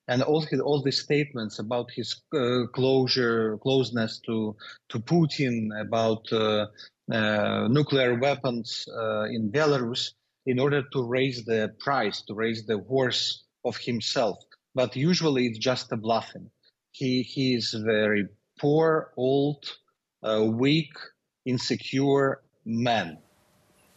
And 0.07 0.23
all 0.23 0.43
his, 0.43 0.61
all 0.61 0.81
these 0.81 1.01
statements 1.01 1.59
about 1.59 1.91
his 1.91 2.23
uh, 2.33 2.67
closure, 2.73 3.59
closeness 3.59 4.21
to 4.27 4.57
to 4.91 5.01
Putin, 5.01 5.69
about 5.79 6.33
uh, 6.33 6.67
nuclear 7.09 8.19
weapons 8.19 8.89
uh, 8.89 9.25
in 9.25 9.51
Belarus 9.51 10.13
in 10.47 10.59
order 10.59 10.83
to 10.93 11.03
raise 11.03 11.45
the 11.45 11.75
price, 11.79 12.23
to 12.23 12.35
raise 12.35 12.67
the 12.67 12.79
worth 12.79 13.37
of 13.65 13.77
himself. 13.77 14.39
But 14.75 14.97
usually 14.97 15.47
it's 15.47 15.59
just 15.59 15.93
a 15.93 15.97
bluffing. 15.97 16.51
He, 16.93 17.23
he 17.23 17.55
is 17.55 17.75
very 17.75 18.27
poor, 18.59 19.13
old, 19.17 19.65
uh, 20.23 20.45
weak, 20.45 20.93
insecure 21.45 22.43
man. 22.65 23.19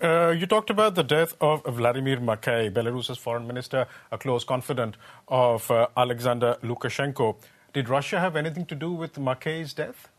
Uh, 0.02 0.34
you 0.38 0.48
talked 0.48 0.70
about 0.70 0.96
the 0.96 1.04
death 1.04 1.36
of 1.40 1.64
Vladimir 1.64 2.18
Makei, 2.18 2.74
Belarus's 2.74 3.18
foreign 3.18 3.46
minister, 3.46 3.88
a 4.12 4.18
close 4.18 4.44
confidant 4.44 4.98
of 5.28 5.70
uh, 5.70 5.88
Alexander 5.96 6.58
Lukashenko. 6.64 7.36
Did 7.74 7.88
Russia 7.88 8.20
have 8.20 8.36
anything 8.36 8.66
to 8.66 8.76
do 8.76 8.92
with 8.92 9.14
Makei's 9.16 9.74
death? 9.74 10.10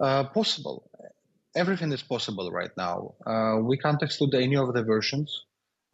Uh, 0.00 0.24
possible. 0.24 0.90
Everything 1.54 1.92
is 1.92 2.02
possible 2.02 2.50
right 2.50 2.70
now. 2.76 3.14
Uh, 3.26 3.58
we 3.62 3.76
can't 3.76 4.02
exclude 4.02 4.34
any 4.34 4.56
of 4.56 4.72
the 4.72 4.82
versions. 4.82 5.44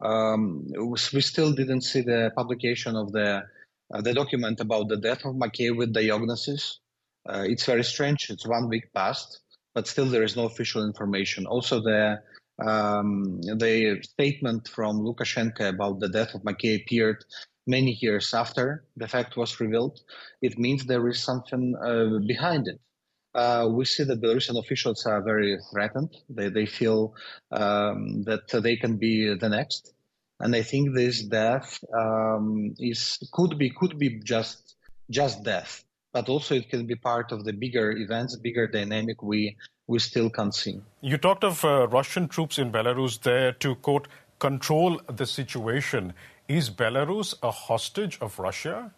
Um, 0.01 0.71
we 1.13 1.21
still 1.21 1.51
didn't 1.51 1.81
see 1.81 2.01
the 2.01 2.31
publication 2.35 2.95
of 2.95 3.11
the 3.11 3.43
uh, 3.93 4.01
the 4.01 4.13
document 4.13 4.61
about 4.61 4.87
the 4.87 4.97
death 4.97 5.25
of 5.25 5.35
Makei 5.35 5.75
with 5.75 5.93
diagnosis. 5.93 6.79
It's 7.27 7.65
very 7.65 7.83
strange. 7.83 8.29
It's 8.29 8.47
one 8.47 8.69
week 8.69 8.93
past, 8.93 9.41
but 9.75 9.87
still 9.87 10.05
there 10.05 10.23
is 10.23 10.35
no 10.35 10.45
official 10.45 10.85
information. 10.85 11.45
Also, 11.45 11.81
the 11.81 12.21
um, 12.65 13.41
the 13.41 13.99
statement 14.01 14.67
from 14.67 15.01
Lukashenko 15.01 15.69
about 15.69 15.99
the 15.99 16.09
death 16.09 16.33
of 16.35 16.41
Makei 16.41 16.81
appeared 16.81 17.23
many 17.67 17.97
years 18.01 18.33
after 18.33 18.83
the 18.97 19.07
fact 19.07 19.37
was 19.37 19.59
revealed, 19.59 19.99
it 20.41 20.57
means 20.57 20.85
there 20.85 21.07
is 21.07 21.21
something 21.21 21.75
uh, 21.75 22.19
behind 22.25 22.67
it. 22.67 22.79
Uh, 23.33 23.67
we 23.69 23.85
see 23.85 24.03
that 24.03 24.21
Belarusian 24.21 24.57
officials 24.57 25.05
are 25.05 25.21
very 25.21 25.57
threatened. 25.71 26.09
They, 26.29 26.49
they 26.49 26.65
feel 26.65 27.13
um, 27.51 28.23
that 28.23 28.47
they 28.47 28.75
can 28.75 28.97
be 28.97 29.35
the 29.35 29.49
next. 29.49 29.93
And 30.39 30.55
I 30.55 30.63
think 30.63 30.95
this 30.95 31.21
death 31.23 31.83
um, 31.93 32.73
is 32.79 33.19
could 33.33 33.57
be 33.57 33.69
could 33.69 33.99
be 33.99 34.19
just 34.23 34.75
just 35.09 35.43
death, 35.43 35.83
but 36.13 36.29
also 36.29 36.55
it 36.55 36.69
can 36.69 36.85
be 36.85 36.95
part 36.95 37.31
of 37.31 37.43
the 37.43 37.51
bigger 37.51 37.91
events, 37.91 38.37
bigger 38.37 38.65
dynamic 38.65 39.21
we 39.21 39.57
we 39.87 39.99
still 39.99 40.29
can't 40.29 40.55
see. 40.55 40.79
You 41.01 41.17
talked 41.17 41.43
of 41.43 41.65
uh, 41.65 41.87
Russian 41.87 42.27
troops 42.29 42.57
in 42.57 42.71
Belarus 42.71 43.21
there 43.21 43.51
to 43.53 43.75
quote 43.75 44.07
control 44.39 45.01
the 45.07 45.25
situation. 45.25 46.13
Is 46.47 46.69
Belarus 46.69 47.35
a 47.43 47.51
hostage 47.51 48.17
of 48.21 48.39
Russia? 48.39 48.91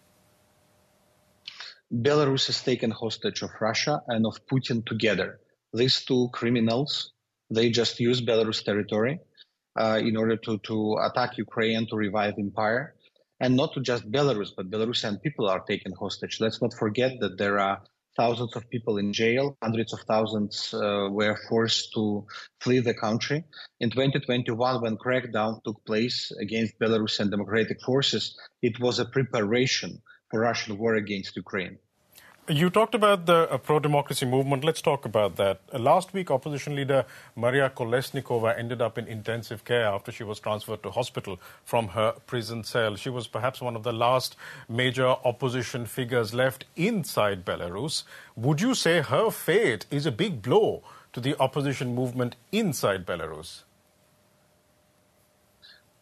Belarus 1.93 2.47
is 2.47 2.61
taken 2.61 2.89
hostage 2.89 3.41
of 3.41 3.49
Russia 3.59 4.01
and 4.07 4.25
of 4.25 4.45
Putin 4.47 4.85
together. 4.85 5.41
These 5.73 6.05
two 6.05 6.29
criminals, 6.31 7.11
they 7.49 7.69
just 7.69 7.99
use 7.99 8.21
Belarus 8.21 8.63
territory 8.63 9.19
uh, 9.77 9.99
in 10.01 10.15
order 10.15 10.37
to, 10.37 10.57
to 10.59 10.97
attack 11.03 11.37
Ukraine 11.37 11.87
to 11.87 11.97
revive 11.97 12.35
empire. 12.39 12.95
And 13.41 13.57
not 13.57 13.73
to 13.73 13.81
just 13.81 14.09
Belarus, 14.09 14.51
but 14.55 14.71
Belarusian 14.71 15.21
people 15.21 15.49
are 15.49 15.59
taken 15.61 15.91
hostage. 15.91 16.39
Let's 16.39 16.61
not 16.61 16.73
forget 16.73 17.19
that 17.19 17.37
there 17.37 17.59
are 17.59 17.81
thousands 18.15 18.55
of 18.55 18.69
people 18.69 18.97
in 18.97 19.11
jail, 19.11 19.57
hundreds 19.61 19.91
of 19.93 19.99
thousands 20.01 20.73
uh, 20.73 21.09
were 21.11 21.37
forced 21.49 21.93
to 21.95 22.25
flee 22.61 22.79
the 22.79 22.93
country. 22.93 23.43
In 23.81 23.89
2021, 23.89 24.81
when 24.81 24.97
crackdown 24.97 25.61
took 25.63 25.83
place 25.85 26.31
against 26.39 26.79
Belarusian 26.79 27.31
democratic 27.31 27.81
forces, 27.81 28.37
it 28.61 28.79
was 28.79 28.99
a 28.99 29.05
preparation 29.05 30.01
Russian 30.39 30.77
war 30.77 30.95
against 30.95 31.35
Ukraine. 31.35 31.77
You 32.47 32.71
talked 32.71 32.95
about 32.95 33.27
the 33.27 33.49
uh, 33.49 33.57
pro 33.59 33.79
democracy 33.79 34.25
movement. 34.25 34.63
Let's 34.63 34.81
talk 34.81 35.05
about 35.05 35.35
that. 35.35 35.61
Uh, 35.71 35.77
last 35.77 36.11
week, 36.11 36.31
opposition 36.31 36.75
leader 36.75 37.05
Maria 37.35 37.69
Kolesnikova 37.69 38.57
ended 38.57 38.81
up 38.81 38.97
in 38.97 39.07
intensive 39.07 39.63
care 39.63 39.85
after 39.85 40.11
she 40.11 40.23
was 40.23 40.39
transferred 40.39 40.81
to 40.83 40.89
hospital 40.89 41.39
from 41.63 41.89
her 41.89 42.13
prison 42.25 42.63
cell. 42.63 42.95
She 42.95 43.09
was 43.09 43.27
perhaps 43.27 43.61
one 43.61 43.75
of 43.75 43.83
the 43.83 43.93
last 43.93 44.35
major 44.67 45.05
opposition 45.05 45.85
figures 45.85 46.33
left 46.33 46.65
inside 46.75 47.45
Belarus. 47.45 48.03
Would 48.35 48.59
you 48.59 48.73
say 48.73 49.01
her 49.01 49.29
fate 49.29 49.85
is 49.91 50.07
a 50.07 50.11
big 50.11 50.41
blow 50.41 50.83
to 51.13 51.21
the 51.21 51.39
opposition 51.39 51.93
movement 51.93 52.35
inside 52.51 53.05
Belarus? 53.05 53.61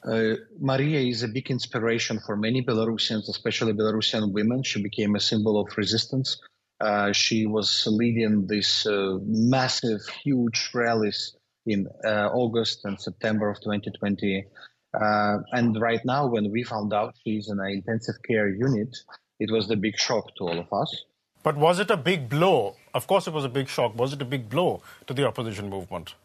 Uh, 0.03 0.35
Maria 0.59 0.99
is 0.99 1.23
a 1.23 1.27
big 1.27 1.51
inspiration 1.51 2.19
for 2.25 2.37
many 2.37 2.63
Belarusians, 2.63 3.27
especially 3.27 3.73
Belarusian 3.73 4.31
women. 4.31 4.63
She 4.63 4.81
became 4.81 5.15
a 5.15 5.19
symbol 5.19 5.59
of 5.59 5.77
resistance. 5.77 6.39
Uh, 6.79 7.11
she 7.11 7.45
was 7.45 7.85
leading 7.87 8.47
these 8.47 8.85
uh, 8.87 9.17
massive, 9.25 9.99
huge 10.23 10.69
rallies 10.73 11.35
in 11.65 11.87
uh, 12.05 12.29
August 12.31 12.85
and 12.85 12.99
September 12.99 13.49
of 13.49 13.59
2020. 13.59 14.45
Uh, 14.93 15.37
and 15.51 15.79
right 15.81 15.99
now, 16.05 16.25
when 16.27 16.49
we 16.49 16.63
found 16.63 16.93
out 16.93 17.13
she's 17.23 17.49
in 17.49 17.59
an 17.59 17.69
intensive 17.69 18.15
care 18.25 18.47
unit, 18.47 18.95
it 19.39 19.51
was 19.51 19.67
the 19.67 19.75
big 19.75 19.97
shock 19.97 20.33
to 20.37 20.45
all 20.45 20.59
of 20.59 20.71
us. 20.71 21.03
But 21.43 21.57
was 21.57 21.79
it 21.79 21.91
a 21.91 21.97
big 21.97 22.29
blow? 22.29 22.75
Of 22.93 23.07
course, 23.07 23.27
it 23.27 23.33
was 23.33 23.45
a 23.45 23.49
big 23.49 23.67
shock. 23.67 23.97
Was 23.97 24.13
it 24.13 24.21
a 24.21 24.25
big 24.25 24.49
blow 24.49 24.81
to 25.07 25.13
the 25.13 25.27
opposition 25.27 25.69
movement? 25.69 26.15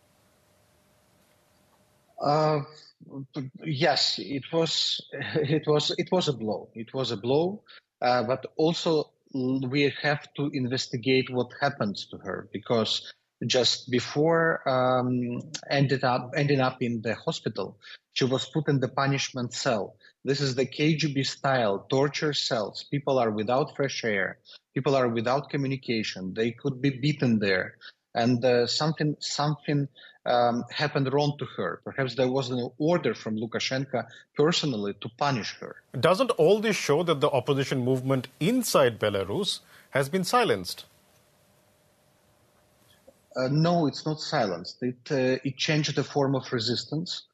Yes, 3.65 4.19
it 4.19 4.45
was. 4.53 5.01
It 5.37 5.67
was. 5.67 5.91
It 5.99 6.09
was 6.13 6.29
a 6.29 6.33
blow. 6.33 6.69
It 6.75 6.93
was 6.95 7.11
a 7.11 7.17
blow. 7.17 7.63
Uh, 8.01 8.23
but 8.25 8.47
also, 8.57 9.11
we 9.35 9.93
have 10.03 10.33
to 10.35 10.51
investigate 10.53 11.31
what 11.31 11.51
happened 11.61 11.97
to 12.11 12.19
her 12.19 12.49
because 12.53 13.13
just 13.47 13.91
before 13.91 14.63
um, 14.69 15.41
ended 15.69 16.05
up 16.05 16.33
ending 16.37 16.61
up 16.61 16.83
in 16.83 17.03
the 17.03 17.15
hospital, 17.15 17.79
she 18.13 18.25
was 18.25 18.49
put 18.49 18.69
in 18.69 18.81
the 18.81 18.89
punishment 18.89 19.53
cell. 19.53 19.97
This 20.25 20.41
is 20.41 20.55
the 20.55 20.67
KGB 20.67 21.25
style 21.25 21.87
torture 21.91 22.33
cells. 22.33 22.85
People 22.91 23.19
are 23.19 23.31
without 23.31 23.77
fresh 23.77 24.05
air. 24.05 24.39
People 24.75 24.95
are 24.97 25.09
without 25.09 25.51
communication. 25.51 26.35
They 26.35 26.53
could 26.53 26.81
be 26.81 26.91
beaten 26.91 27.39
there, 27.39 27.77
and 28.15 28.45
uh, 28.45 28.67
something 28.67 29.17
something 29.21 29.89
um, 30.27 30.65
happened 30.71 31.13
wrong 31.13 31.37
to 31.39 31.45
her. 31.57 31.81
Perhaps 31.85 32.15
there 32.15 32.29
was 32.29 32.51
an 32.51 32.71
order 32.79 33.15
from 33.15 33.37
Lukashenko 33.37 34.07
personally 34.37 34.95
to 35.01 35.09
punish 35.19 35.55
her. 35.61 35.77
Doesn't 35.99 36.31
all 36.33 36.61
this 36.61 36.77
show 36.77 37.03
that 37.03 37.21
the 37.21 37.31
opposition 37.31 37.85
movement 37.85 38.29
inside 38.41 38.99
Belarus 38.99 39.61
has 39.91 40.09
been 40.09 40.25
silenced? 40.25 40.87
Uh, 43.37 43.49
no, 43.51 43.87
it's 43.87 44.07
not 44.07 44.21
silenced. 44.21 44.83
It, 44.83 44.97
uh, 45.11 45.39
it 45.45 45.57
changed 45.57 45.95
the 45.97 46.05
form 46.05 46.35
of 46.37 46.53
resistance. 46.53 47.25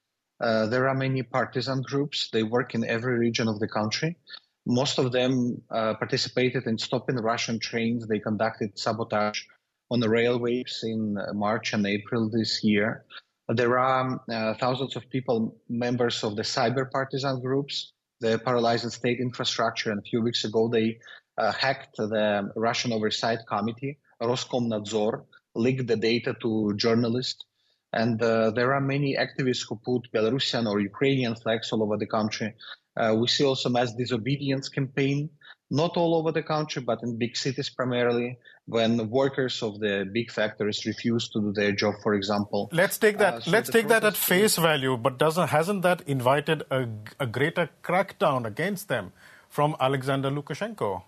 Uh, 0.40 0.66
there 0.66 0.88
are 0.88 0.94
many 0.94 1.22
partisan 1.22 1.82
groups. 1.82 2.30
They 2.30 2.42
work 2.42 2.75
in 2.75 2.84
every 2.84 3.18
region 3.18 3.46
of 3.49 3.60
the 3.60 3.68
country. 3.68 4.16
Most 4.64 4.99
of 4.99 5.12
them 5.12 5.60
uh, 5.70 5.94
participated 5.94 6.66
in 6.66 6.78
stopping 6.78 7.16
Russian 7.16 7.58
trains. 7.58 8.06
They 8.06 8.18
conducted 8.18 8.78
sabotage 8.78 9.42
on 9.90 10.00
the 10.00 10.09
railways 10.09 10.80
in 10.82 11.18
uh, 11.18 11.32
March 11.35 11.73
and 11.73 11.87
April 11.87 12.30
this 12.30 12.62
year. 12.62 13.04
There 13.49 13.78
are 13.78 14.20
uh, 14.30 14.54
thousands 14.54 14.94
of 14.94 15.11
people, 15.11 15.56
members 15.68 16.23
of 16.23 16.37
the 16.37 16.42
cyber 16.42 16.88
partisan 16.88 17.40
groups, 17.40 17.92
the 18.20 18.38
paralyzed 18.38 18.90
state 18.92 19.18
infrastructure. 19.18 19.90
And 19.90 19.99
a 19.99 20.09
few 20.09 20.23
weeks 20.23 20.44
ago, 20.44 20.68
they 20.68 20.99
uh, 21.37 21.50
hacked 21.52 21.97
the 21.97 22.52
Russian 22.54 22.92
Oversight 22.92 23.40
Committee, 23.49 23.99
Roskomnadzor, 24.23 25.25
leaked 25.56 25.88
the 25.88 25.97
data 25.97 26.37
to 26.42 26.75
journalists. 26.76 27.44
And 27.92 28.23
uh, 28.23 28.52
there 28.52 28.73
are 28.73 28.80
many 28.80 29.16
activists 29.16 29.66
who 29.68 29.80
put 29.85 30.12
Belarusian 30.12 30.70
or 30.70 30.78
Ukrainian 30.78 31.35
flags 31.35 31.73
all 31.73 31.82
over 31.82 31.97
the 31.97 32.06
country. 32.06 32.54
Uh, 32.97 33.16
we 33.18 33.26
see 33.26 33.44
also 33.44 33.68
mass 33.68 33.92
disobedience 33.94 34.68
campaign 34.68 35.30
not 35.70 35.97
all 35.97 36.16
over 36.16 36.32
the 36.32 36.42
country, 36.42 36.82
but 36.82 37.02
in 37.02 37.16
big 37.16 37.37
cities 37.37 37.70
primarily, 37.70 38.38
when 38.70 39.10
workers 39.10 39.62
of 39.62 39.80
the 39.80 40.08
big 40.12 40.30
factories 40.30 40.86
refuse 40.86 41.28
to 41.30 41.40
do 41.40 41.52
their 41.52 41.72
job, 41.72 41.94
for 42.02 42.14
example. 42.14 42.68
Let's 42.72 42.98
take 42.98 43.18
that. 43.18 43.34
Uh, 43.34 43.40
so 43.40 43.50
let's 43.50 43.70
take 43.70 43.88
that 43.88 44.04
at 44.04 44.16
face 44.16 44.56
value. 44.56 44.96
But 44.96 45.18
doesn't 45.18 45.48
hasn't 45.48 45.82
that 45.82 46.02
invited 46.06 46.62
a, 46.70 46.88
a 47.18 47.26
greater 47.26 47.68
crackdown 47.82 48.46
against 48.46 48.88
them 48.88 49.12
from 49.48 49.76
Alexander 49.80 50.30
Lukashenko? 50.30 51.02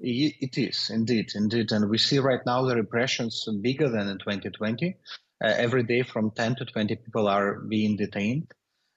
It 0.00 0.56
is 0.56 0.90
indeed, 0.90 1.32
indeed, 1.34 1.72
and 1.72 1.90
we 1.90 1.98
see 1.98 2.18
right 2.18 2.44
now 2.46 2.62
the 2.62 2.76
repressions 2.76 3.48
bigger 3.60 3.88
than 3.88 4.08
in 4.08 4.18
2020. 4.18 4.96
Uh, 5.42 5.54
every 5.56 5.82
day, 5.82 6.02
from 6.02 6.30
10 6.30 6.56
to 6.56 6.64
20 6.64 6.94
people 6.96 7.26
are 7.26 7.58
being 7.60 7.96
detained 7.96 8.52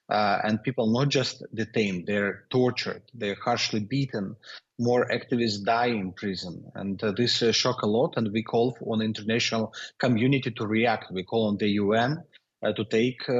uh, 0.08 0.38
and 0.44 0.62
people 0.62 0.86
not 0.86 1.08
just 1.08 1.42
detained, 1.54 2.06
they're 2.06 2.44
tortured, 2.50 3.02
they're 3.14 3.36
harshly 3.42 3.80
beaten. 3.80 4.36
More 4.78 5.06
activists 5.08 5.64
die 5.64 5.86
in 5.86 6.12
prison, 6.12 6.70
and 6.74 7.02
uh, 7.02 7.12
this 7.12 7.42
uh, 7.42 7.52
shock 7.52 7.82
a 7.82 7.86
lot. 7.86 8.14
And 8.16 8.32
we 8.32 8.42
call 8.42 8.76
on 8.86 9.00
international 9.00 9.72
community 9.98 10.50
to 10.50 10.66
react. 10.66 11.12
We 11.12 11.22
call 11.22 11.48
on 11.48 11.56
the 11.58 11.68
UN 11.68 12.24
uh, 12.62 12.72
to 12.72 12.84
take 12.84 13.28
uh, 13.28 13.34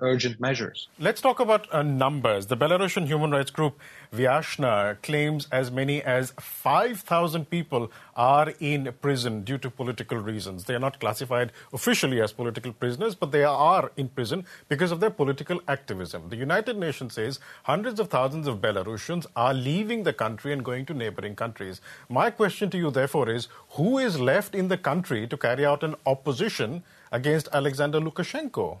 urgent 0.00 0.40
measures. 0.40 0.88
Let's 0.98 1.20
talk 1.20 1.40
about 1.40 1.72
uh, 1.72 1.82
numbers. 1.82 2.46
The 2.46 2.56
Belarusian 2.56 3.06
human 3.06 3.30
rights 3.30 3.50
group 3.50 3.78
Viasna 4.14 5.00
claims 5.02 5.48
as 5.50 5.70
many 5.70 6.02
as 6.02 6.32
5,000 6.38 7.50
people 7.50 7.90
are 8.16 8.52
in 8.60 8.92
prison 9.00 9.42
due 9.42 9.58
to 9.58 9.70
political 9.70 10.18
reasons. 10.18 10.64
They 10.64 10.74
are 10.74 10.80
not 10.80 11.00
classified 11.00 11.52
officially 11.72 12.20
as 12.20 12.32
political 12.32 12.72
prisoners, 12.72 13.14
but 13.14 13.32
they 13.32 13.44
are 13.44 13.90
in 13.96 14.08
prison 14.08 14.46
because 14.68 14.92
of 14.92 15.00
their 15.00 15.10
political 15.10 15.60
activism. 15.68 16.28
The 16.28 16.36
United 16.36 16.76
Nations 16.76 17.14
says 17.14 17.40
hundreds 17.64 18.00
of 18.00 18.08
thousands 18.08 18.46
of 18.46 18.60
Belarusians 18.60 19.26
are 19.36 19.54
leaving 19.54 20.02
the 20.02 20.12
country 20.12 20.52
and 20.52 20.64
going 20.64 20.86
to 20.86 20.94
neighboring 20.94 21.36
countries. 21.36 21.80
My 22.08 22.30
question 22.30 22.70
to 22.70 22.78
you, 22.78 22.90
therefore, 22.90 23.28
is 23.28 23.48
who 23.70 23.98
is 23.98 24.20
left 24.20 24.54
in 24.54 24.68
the 24.68 24.78
country 24.78 25.26
to 25.26 25.36
carry 25.36 25.64
out 25.64 25.82
an 25.82 25.94
opposition? 26.06 26.82
Against 27.12 27.48
Alexander 27.52 28.00
Lukashenko? 28.00 28.78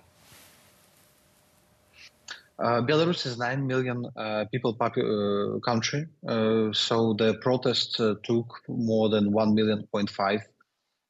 Uh, 2.60 2.82
Belarus 2.82 3.24
is 3.24 3.38
nine 3.38 3.66
million 3.66 4.04
uh, 4.16 4.44
people 4.52 4.76
popu- 4.76 5.56
uh, 5.56 5.60
country, 5.60 6.06
uh, 6.28 6.70
so 6.72 7.14
the 7.14 7.34
protest 7.40 7.98
uh, 7.98 8.14
took 8.22 8.46
more 8.68 9.08
than 9.08 9.32
one 9.32 9.54
million 9.54 9.86
point 9.90 10.10
five 10.10 10.42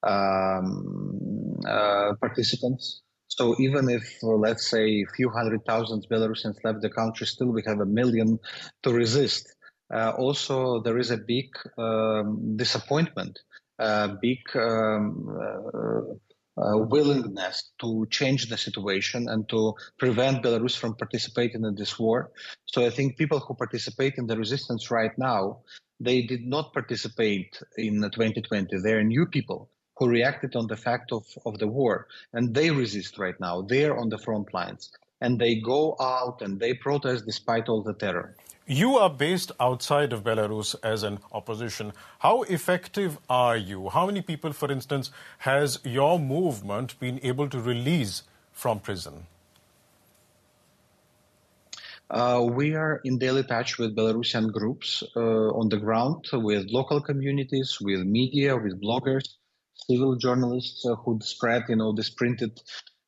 um, 0.04 1.58
uh, 1.66 2.12
participants. 2.20 3.02
So 3.26 3.56
even 3.58 3.88
if, 3.88 4.04
let's 4.22 4.70
say, 4.70 5.02
a 5.02 5.06
few 5.16 5.28
hundred 5.28 5.64
thousand 5.64 6.06
Belarusians 6.08 6.56
left 6.62 6.82
the 6.82 6.90
country, 6.90 7.26
still 7.26 7.48
we 7.48 7.62
have 7.66 7.80
a 7.80 7.86
million 7.86 8.38
to 8.84 8.92
resist. 8.92 9.52
also, 9.92 10.80
there 10.82 10.98
is 10.98 11.10
a 11.10 11.16
big 11.16 11.48
um, 11.78 12.56
disappointment, 12.56 13.38
a 13.78 14.08
big 14.20 14.38
um, 14.54 16.20
uh, 16.60 16.78
willingness 16.78 17.70
to 17.80 18.06
change 18.10 18.48
the 18.48 18.56
situation 18.56 19.28
and 19.28 19.48
to 19.48 19.74
prevent 19.98 20.42
Belarus 20.42 20.76
from 20.76 20.94
participating 20.94 21.64
in 21.64 21.74
this 21.74 21.98
war. 21.98 22.30
So 22.66 22.84
I 22.84 22.90
think 22.90 23.16
people 23.16 23.40
who 23.40 23.54
participate 23.54 24.14
in 24.18 24.26
the 24.26 24.36
resistance 24.36 24.90
right 24.90 25.16
now, 25.18 25.60
they 25.98 26.22
did 26.22 26.46
not 26.46 26.72
participate 26.72 27.60
in 27.76 28.02
2020. 28.02 28.78
They're 28.82 29.02
new 29.02 29.26
people 29.26 29.70
who 29.96 30.08
reacted 30.08 30.56
on 30.56 30.66
the 30.66 30.76
fact 30.76 31.12
of, 31.12 31.24
of 31.44 31.58
the 31.58 31.68
war 31.68 32.06
and 32.32 32.54
they 32.54 32.70
resist 32.70 33.18
right 33.18 33.38
now. 33.38 33.62
They're 33.62 33.98
on 33.98 34.08
the 34.08 34.18
front 34.18 34.52
lines 34.54 34.90
and 35.20 35.38
they 35.38 35.56
go 35.56 35.96
out 36.00 36.40
and 36.40 36.58
they 36.58 36.74
protest 36.74 37.26
despite 37.26 37.68
all 37.68 37.82
the 37.82 37.94
terror. 37.94 38.34
You 38.70 38.98
are 38.98 39.10
based 39.10 39.50
outside 39.58 40.12
of 40.12 40.22
Belarus 40.22 40.76
as 40.84 41.02
an 41.02 41.18
opposition. 41.32 41.92
How 42.20 42.42
effective 42.42 43.18
are 43.28 43.56
you? 43.56 43.88
How 43.88 44.06
many 44.06 44.22
people, 44.22 44.52
for 44.52 44.70
instance, 44.70 45.10
has 45.38 45.80
your 45.82 46.20
movement 46.20 46.94
been 47.00 47.18
able 47.24 47.48
to 47.48 47.60
release 47.60 48.22
from 48.52 48.78
prison? 48.78 49.26
Uh, 52.08 52.46
we 52.48 52.76
are 52.76 53.00
in 53.02 53.18
daily 53.18 53.42
touch 53.42 53.76
with 53.76 53.96
Belarusian 53.96 54.52
groups 54.52 55.02
uh, 55.16 55.50
on 55.58 55.68
the 55.68 55.76
ground, 55.76 56.26
with 56.32 56.70
local 56.70 57.00
communities, 57.00 57.78
with 57.80 58.06
media, 58.06 58.56
with 58.56 58.80
bloggers, 58.80 59.30
civil 59.88 60.14
journalists 60.14 60.86
uh, 60.86 60.94
who 60.94 61.18
spread, 61.22 61.64
you 61.68 61.74
know, 61.74 61.92
this 61.92 62.10
printed 62.10 62.60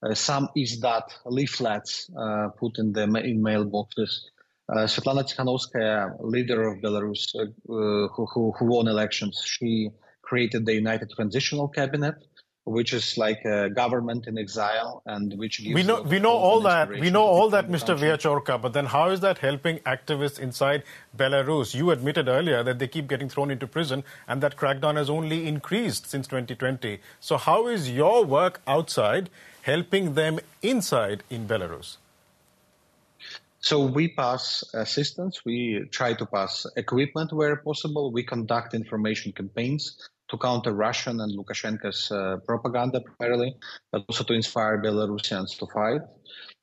uh, 0.03 0.13
some 0.13 0.49
is 0.57 0.81
that 0.81 1.05
leaflets 1.25 2.11
uh, 2.19 2.49
put 2.59 2.81
in 2.81 2.93
the 2.93 3.05
in 3.05 3.41
mailboxes 3.41 4.23
Svetlana 4.75 5.23
Tikhanovskaya, 5.23 6.17
leader 6.21 6.67
of 6.67 6.79
Belarus, 6.79 7.35
uh, 7.35 7.47
who, 7.67 8.27
who, 8.27 8.53
who, 8.53 8.65
won 8.65 8.89
elections, 8.89 9.43
she 9.45 9.91
created 10.23 10.65
the 10.65 10.75
United 10.75 11.11
Transitional 11.11 11.69
Cabinet, 11.69 12.15
which 12.65 12.93
is 12.93 13.19
like 13.19 13.45
a 13.45 13.69
government 13.69 14.27
in 14.27 14.39
exile, 14.39 15.03
and 15.05 15.37
which 15.37 15.61
we 15.61 15.83
know 15.83 16.03
we 16.03 16.19
know 16.21 16.33
all 16.33 16.61
that 16.61 16.89
we 16.89 17.11
know 17.11 17.25
all 17.25 17.51
that, 17.51 17.69
Mr. 17.69 17.99
Viachorka. 17.99 18.61
But 18.61 18.73
then, 18.73 18.87
how 18.87 19.11
is 19.11 19.21
that 19.21 19.39
helping 19.39 19.79
activists 19.81 20.39
inside 20.39 20.85
Belarus? 21.17 21.75
You 21.75 21.91
admitted 21.91 22.29
earlier 22.29 22.63
that 22.63 22.79
they 22.79 22.89
keep 22.89 23.09
getting 23.09 23.29
thrown 23.29 23.51
into 23.51 23.67
prison, 23.67 24.05
and 24.29 24.41
that 24.43 24.57
crackdown 24.57 24.97
has 24.97 25.11
only 25.11 25.47
increased 25.49 26.09
since 26.09 26.27
2020. 26.29 27.01
So, 27.21 27.37
how 27.37 27.67
is 27.67 27.91
your 27.91 28.25
work 28.25 28.61
outside 28.67 29.29
helping 29.63 30.15
them 30.15 30.39
inside 30.63 31.25
in 31.29 31.49
Belarus? 31.49 31.97
So 33.63 33.87
we 33.87 34.09
pass 34.09 34.65
assistance. 34.75 35.45
We 35.45 35.87
try 35.93 36.15
to 36.15 36.27
pass 36.27 36.67
equipment 36.77 37.33
where 37.33 37.55
possible. 37.57 38.11
We 38.11 38.25
conduct 38.25 38.75
information 38.75 39.31
campaigns 39.31 39.97
to 40.31 40.37
counter 40.37 40.73
Russian 40.73 41.21
and 41.21 41.33
Lukashenko's 41.39 42.11
uh, 42.11 42.39
propaganda 42.45 43.01
primarily, 43.01 43.55
but 43.93 44.05
also 44.09 44.25
to 44.25 44.33
inspire 44.33 44.83
Belarusians 44.83 45.57
to 45.59 45.67
fight. 45.67 46.01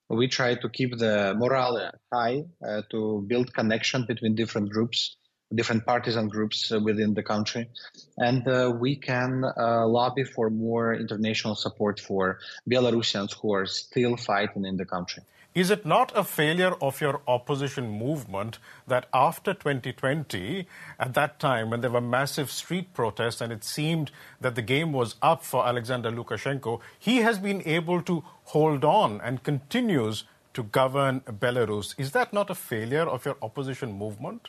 We 0.09 0.27
try 0.27 0.55
to 0.55 0.67
keep 0.67 0.97
the 0.97 1.35
morale 1.37 1.89
high, 2.11 2.43
uh, 2.67 2.81
to 2.91 3.23
build 3.25 3.53
connection 3.53 4.05
between 4.05 4.35
different 4.35 4.69
groups, 4.69 5.15
different 5.55 5.85
partisan 5.85 6.27
groups 6.27 6.69
uh, 6.69 6.81
within 6.81 7.13
the 7.13 7.23
country. 7.23 7.69
And 8.17 8.45
uh, 8.45 8.73
we 8.77 8.97
can 8.97 9.45
uh, 9.45 9.87
lobby 9.87 10.25
for 10.25 10.49
more 10.49 10.93
international 10.95 11.55
support 11.55 12.01
for 12.01 12.39
Belarusians 12.69 13.33
who 13.39 13.53
are 13.53 13.67
still 13.67 14.17
fighting 14.17 14.65
in 14.65 14.75
the 14.75 14.85
country. 14.85 15.23
Is 15.59 15.69
it 15.71 15.85
not 15.85 16.13
a 16.15 16.23
failure 16.23 16.73
of 16.81 17.01
your 17.01 17.21
opposition 17.27 17.89
movement 17.89 18.59
that 18.87 19.07
after 19.13 19.53
2020, 19.53 20.65
at 20.97 21.13
that 21.15 21.37
time 21.37 21.69
when 21.69 21.81
there 21.81 21.91
were 21.91 21.99
massive 21.99 22.49
street 22.49 22.93
protests 22.93 23.41
and 23.41 23.51
it 23.51 23.65
seemed 23.65 24.09
that 24.39 24.55
the 24.55 24.61
game 24.61 24.93
was 24.93 25.15
up 25.21 25.43
for 25.43 25.67
Alexander 25.67 26.11
Lukashenko, 26.11 26.79
he 26.97 27.17
has 27.17 27.39
been 27.39 27.61
able 27.65 28.01
to 28.03 28.23
hold 28.55 28.85
on 28.85 29.19
and 29.19 29.43
continues 29.43 30.23
to 30.53 30.63
govern 30.63 31.19
Belarus? 31.27 31.93
Is 31.97 32.11
that 32.11 32.31
not 32.31 32.49
a 32.49 32.55
failure 32.55 33.09
of 33.09 33.25
your 33.25 33.35
opposition 33.41 33.91
movement? 33.91 34.47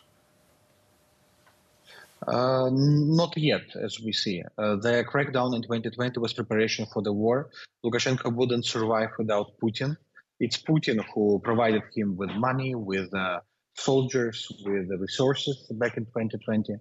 Uh, 2.24 2.70
not 2.70 3.36
yet, 3.36 3.64
as 3.74 3.98
we 3.98 4.12
see. 4.12 4.44
Uh, 4.56 4.76
the 4.76 5.04
crackdown 5.12 5.56
in 5.56 5.62
2020 5.62 6.20
was 6.20 6.34
preparation 6.34 6.86
for 6.86 7.02
the 7.02 7.12
war. 7.12 7.48
Lukashenko 7.84 8.32
wouldn't 8.32 8.64
survive 8.64 9.10
without 9.18 9.58
Putin. 9.58 9.96
It's 10.40 10.56
Putin 10.56 11.04
who 11.14 11.38
provided 11.44 11.82
him 11.94 12.16
with 12.16 12.30
money, 12.30 12.74
with 12.74 13.12
uh, 13.14 13.40
soldiers, 13.74 14.50
with 14.64 14.88
resources 14.98 15.70
back 15.72 15.98
in 15.98 16.06
2020. 16.06 16.76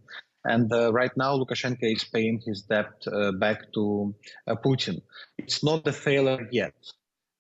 And 0.46 0.72
uh, 0.72 0.94
right 0.94 1.12
now, 1.18 1.38
Lukashenko 1.38 1.94
is 1.94 2.06
paying 2.06 2.40
his 2.40 2.62
debt 2.62 2.94
uh, 3.12 3.34
back 3.34 3.74
to 3.74 4.16
uh, 4.48 4.56
Putin. 4.56 5.02
It's 5.38 5.62
not 5.62 5.86
a 5.86 5.92
failure 5.92 6.48
yet, 6.52 6.74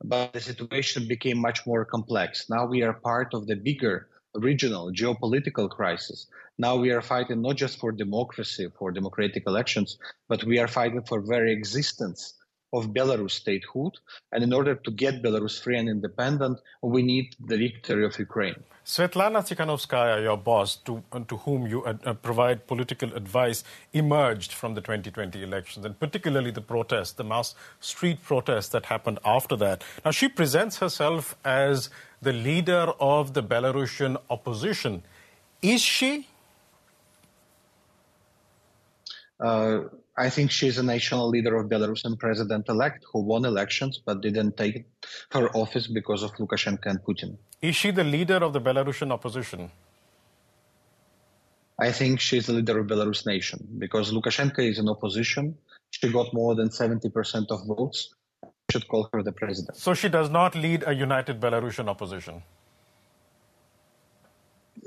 but 0.03 0.33
the 0.33 0.41
situation 0.41 1.07
became 1.07 1.37
much 1.37 1.65
more 1.65 1.85
complex. 1.85 2.49
Now 2.49 2.65
we 2.65 2.83
are 2.83 2.93
part 2.93 3.33
of 3.33 3.47
the 3.47 3.55
bigger 3.55 4.09
regional 4.35 4.91
geopolitical 4.91 5.69
crisis. 5.69 6.27
Now 6.57 6.75
we 6.75 6.91
are 6.91 7.01
fighting 7.01 7.41
not 7.41 7.55
just 7.55 7.79
for 7.79 7.93
democracy, 7.93 8.67
for 8.77 8.91
democratic 8.91 9.43
elections, 9.47 9.97
but 10.27 10.43
we 10.43 10.59
are 10.59 10.67
fighting 10.67 11.03
for 11.03 11.21
very 11.21 11.53
existence 11.53 12.33
of 12.73 12.87
Belarus 12.87 13.31
statehood. 13.31 13.97
And 14.31 14.43
in 14.43 14.53
order 14.53 14.75
to 14.75 14.91
get 14.91 15.21
Belarus 15.23 15.61
free 15.61 15.77
and 15.77 15.89
independent, 15.89 16.59
we 16.81 17.01
need 17.01 17.35
the 17.45 17.57
victory 17.57 18.05
of 18.05 18.17
Ukraine. 18.19 18.63
Svetlana 18.85 19.43
Tikhanovskaya, 19.47 20.23
your 20.23 20.37
boss, 20.37 20.77
to, 20.77 21.03
to 21.27 21.37
whom 21.37 21.67
you 21.67 21.83
uh, 21.83 22.13
provide 22.13 22.65
political 22.65 23.13
advice, 23.13 23.63
emerged 23.93 24.51
from 24.51 24.73
the 24.73 24.81
2020 24.81 25.43
elections, 25.43 25.85
and 25.85 25.99
particularly 25.99 26.49
the 26.49 26.61
protests, 26.61 27.11
the 27.11 27.23
mass 27.23 27.53
street 27.79 28.23
protests 28.23 28.69
that 28.69 28.87
happened 28.87 29.19
after 29.23 29.55
that. 29.57 29.83
Now, 30.03 30.09
she 30.09 30.27
presents 30.27 30.79
herself 30.79 31.35
as 31.45 31.91
the 32.21 32.33
leader 32.33 32.93
of 32.99 33.35
the 33.35 33.43
Belarusian 33.43 34.17
opposition. 34.29 35.03
Is 35.61 35.81
she? 35.81 36.19
Uh, 36.19 36.23
Uh, 39.39 39.83
I 40.17 40.29
think 40.29 40.51
she's 40.51 40.77
a 40.77 40.83
national 40.83 41.29
leader 41.29 41.55
of 41.55 41.69
Belarusian 41.69 42.19
president-elect 42.19 43.05
who 43.11 43.21
won 43.21 43.45
elections 43.45 44.01
but 44.05 44.21
didn't 44.21 44.57
take 44.57 44.85
her 45.31 45.49
office 45.55 45.87
because 45.87 46.23
of 46.23 46.31
Lukashenko 46.33 46.87
and 46.87 46.99
Putin. 47.01 47.37
Is 47.61 47.75
she 47.75 47.91
the 47.91 48.03
leader 48.03 48.35
of 48.35 48.51
the 48.51 48.59
Belarusian 48.59 49.11
opposition? 49.11 49.71
I 51.79 51.93
think 51.93 52.19
she's 52.19 52.47
the 52.47 52.53
leader 52.53 52.79
of 52.79 52.87
Belarus 52.87 53.25
nation 53.25 53.65
because 53.77 54.11
Lukashenko 54.11 54.59
is 54.59 54.79
in 54.79 54.89
opposition. 54.89 55.57
She 55.91 56.11
got 56.11 56.33
more 56.33 56.53
than 56.53 56.67
70% 56.69 57.45
of 57.49 57.65
votes. 57.65 58.13
I 58.43 58.47
should 58.71 58.87
call 58.89 59.09
her 59.13 59.23
the 59.23 59.31
president. 59.31 59.77
So 59.77 59.93
she 59.93 60.09
does 60.09 60.29
not 60.29 60.53
lead 60.55 60.83
a 60.85 60.93
united 60.93 61.39
Belarusian 61.39 61.87
opposition? 61.87 62.43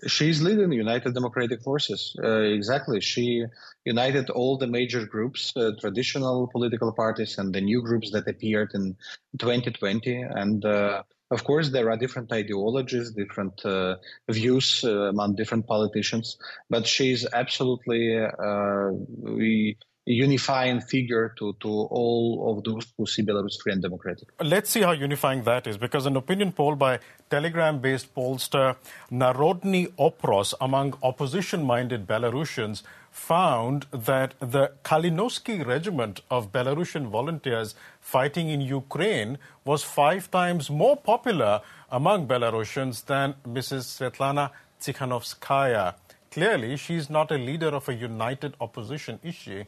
She's 0.07 0.43
leading 0.43 0.71
the 0.71 0.77
United 0.77 1.15
Democratic 1.15 1.63
Forces. 1.63 2.17
Uh, 2.23 2.41
exactly. 2.41 3.01
She 3.01 3.45
united 3.85 4.31
all 4.31 4.59
the 4.59 4.67
major 4.67 5.07
groups, 5.07 5.53
uh, 5.57 5.73
traditional 5.81 6.49
political 6.49 6.93
parties, 6.93 7.39
and 7.39 7.55
the 7.55 7.61
new 7.61 7.83
groups 7.83 8.11
that 8.13 8.29
appeared 8.29 8.71
in 8.75 8.97
2020. 9.39 10.23
And 10.23 10.65
uh, 10.65 11.03
of 11.31 11.45
course, 11.45 11.71
there 11.71 11.91
are 11.91 11.97
different 11.97 12.33
ideologies, 12.33 13.13
different 13.13 13.65
uh, 13.65 13.97
views 14.31 14.85
uh, 14.85 15.09
among 15.09 15.37
different 15.37 15.67
politicians. 15.67 16.37
But 16.69 16.87
she's 16.87 17.27
absolutely 17.33 18.19
uh, 18.19 18.91
we 18.91 19.79
unifying 20.05 20.81
figure 20.81 21.33
to, 21.39 21.55
to 21.61 21.69
all 21.69 22.57
of 22.57 22.65
those 22.65 22.93
who 22.99 23.07
see 23.07 23.23
Belarus 23.23 23.61
free 23.63 23.73
and 23.73 23.83
democratic. 23.83 24.29
Let's 24.41 24.71
see 24.71 24.83
how 24.83 24.93
unifying 24.93 25.45
that 25.45 25.67
is, 25.67 25.77
because 25.77 26.07
an 26.07 26.17
opinion 26.17 26.53
poll 26.53 26.75
by 26.75 26.99
Telegram-based 27.31 28.15
pollster 28.15 28.77
Narodny 29.11 29.93
Opros 29.99 30.55
among 30.61 30.95
opposition-minded 31.03 32.07
Belarusians 32.07 32.83
found 33.13 33.87
that 33.93 34.35
the 34.41 34.73
Kalinowski 34.85 35.65
regiment 35.65 36.21
of 36.31 36.51
Belarusian 36.51 37.09
volunteers 37.09 37.75
fighting 38.01 38.49
in 38.49 38.61
Ukraine 38.61 39.39
was 39.65 39.85
five 39.85 40.31
times 40.31 40.69
more 40.71 40.97
popular 40.97 41.61
among 41.91 42.27
Belarusians 42.27 43.05
than 43.05 43.35
Mrs. 43.47 43.85
Svetlana 43.85 44.51
Tikhanovskaya. 44.81 45.95
Clearly, 46.31 46.77
she's 46.77 47.11
not 47.11 47.31
a 47.31 47.37
leader 47.37 47.69
of 47.69 47.89
a 47.89 47.95
united 47.95 48.57
opposition, 48.61 49.21
is 49.23 49.35
she? 49.35 49.67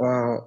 Uh, 0.00 0.38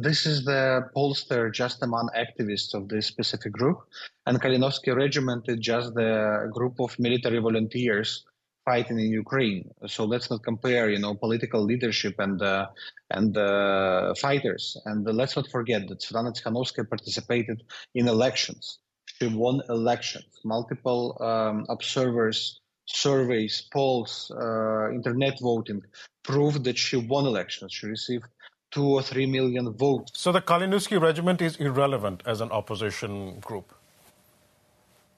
this 0.00 0.24
is 0.24 0.44
the 0.44 0.88
pollster 0.96 1.52
just 1.52 1.82
among 1.82 2.08
activists 2.16 2.72
of 2.72 2.88
this 2.88 3.06
specific 3.06 3.52
group, 3.52 3.78
and 4.26 4.40
Kalinovsky 4.40 4.96
Regiment 4.96 5.44
is 5.48 5.58
just 5.58 5.94
the 5.94 6.48
group 6.52 6.80
of 6.80 6.98
military 6.98 7.38
volunteers 7.38 8.24
fighting 8.64 8.98
in 8.98 9.10
Ukraine. 9.10 9.70
So 9.86 10.04
let's 10.04 10.30
not 10.30 10.42
compare, 10.42 10.88
you 10.88 10.98
know, 10.98 11.14
political 11.14 11.62
leadership 11.62 12.14
and 12.18 12.40
uh, 12.40 12.66
and 13.10 13.36
uh, 13.36 14.14
fighters. 14.14 14.76
And 14.86 15.04
let's 15.04 15.36
not 15.36 15.48
forget 15.48 15.86
that 15.88 16.00
Svetlana 16.00 16.32
Tikhanovskaya 16.34 16.88
participated 16.88 17.62
in 17.94 18.08
elections. 18.08 18.78
She 19.18 19.26
won 19.26 19.60
elections. 19.68 20.30
Multiple 20.44 21.16
um, 21.20 21.66
observers, 21.68 22.60
surveys, 22.86 23.68
polls, 23.72 24.32
uh, 24.34 24.90
internet 24.90 25.38
voting 25.40 25.82
proved 26.22 26.64
that 26.64 26.78
she 26.78 26.96
won 26.96 27.26
elections. 27.26 27.72
She 27.72 27.86
received 27.86 28.24
two 28.74 28.88
or 28.98 29.02
three 29.02 29.26
million 29.26 29.72
votes. 29.72 30.10
So 30.14 30.32
the 30.32 30.40
Kalinowski 30.40 31.00
regiment 31.00 31.40
is 31.40 31.56
irrelevant 31.56 32.22
as 32.26 32.40
an 32.40 32.50
opposition 32.50 33.38
group. 33.38 33.72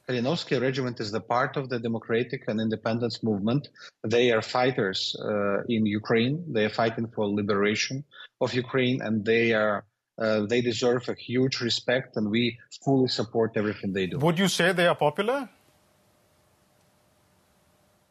Kalinowski 0.07 0.61
regiment 0.61 1.01
is 1.01 1.11
the 1.11 1.21
part 1.21 1.57
of 1.57 1.69
the 1.69 1.81
democratic 1.81 2.43
and 2.47 2.61
independence 2.61 3.23
movement. 3.25 3.69
They 4.05 4.31
are 4.31 4.43
fighters 4.43 5.17
uh, 5.19 5.63
in 5.69 5.85
Ukraine. 5.87 6.45
They 6.55 6.65
are 6.67 6.75
fighting 6.83 7.09
for 7.09 7.27
liberation 7.27 8.05
of 8.41 8.55
Ukraine, 8.55 9.01
and 9.03 9.25
they 9.25 9.53
are 9.53 9.85
uh, 10.19 10.47
they 10.47 10.61
deserve 10.61 11.09
a 11.09 11.15
huge 11.15 11.61
respect, 11.61 12.17
and 12.17 12.31
we 12.31 12.59
fully 12.85 13.09
support 13.09 13.51
everything 13.57 13.93
they 13.93 14.07
do. 14.07 14.19
Would 14.19 14.39
you 14.39 14.49
say 14.49 14.73
they 14.73 14.87
are 14.87 14.95
popular? 14.95 15.49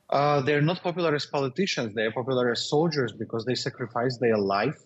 Uh, 0.09 0.41
they're 0.41 0.61
not 0.61 0.83
popular 0.83 1.15
as 1.15 1.25
politicians. 1.25 1.95
They 1.95 2.03
are 2.03 2.11
popular 2.11 2.51
as 2.51 2.69
soldiers 2.69 3.11
because 3.11 3.43
they 3.45 3.55
sacrifice 3.55 4.17
their 4.17 4.37
life 4.37 4.79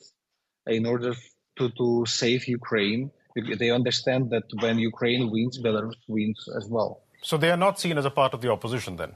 in 0.69 0.85
order 0.85 1.13
to, 1.57 1.69
to 1.69 2.05
save 2.05 2.47
Ukraine. 2.47 3.11
They 3.35 3.69
understand 3.69 4.31
that 4.31 4.45
when 4.59 4.79
Ukraine 4.79 5.29
wins, 5.31 5.59
Belarus 5.59 6.01
wins 6.07 6.47
as 6.57 6.67
well. 6.67 7.01
So 7.21 7.37
they 7.37 7.51
are 7.51 7.57
not 7.57 7.79
seen 7.79 7.97
as 7.97 8.05
a 8.05 8.09
part 8.09 8.33
of 8.33 8.41
the 8.41 8.51
opposition 8.51 8.95
then? 8.95 9.13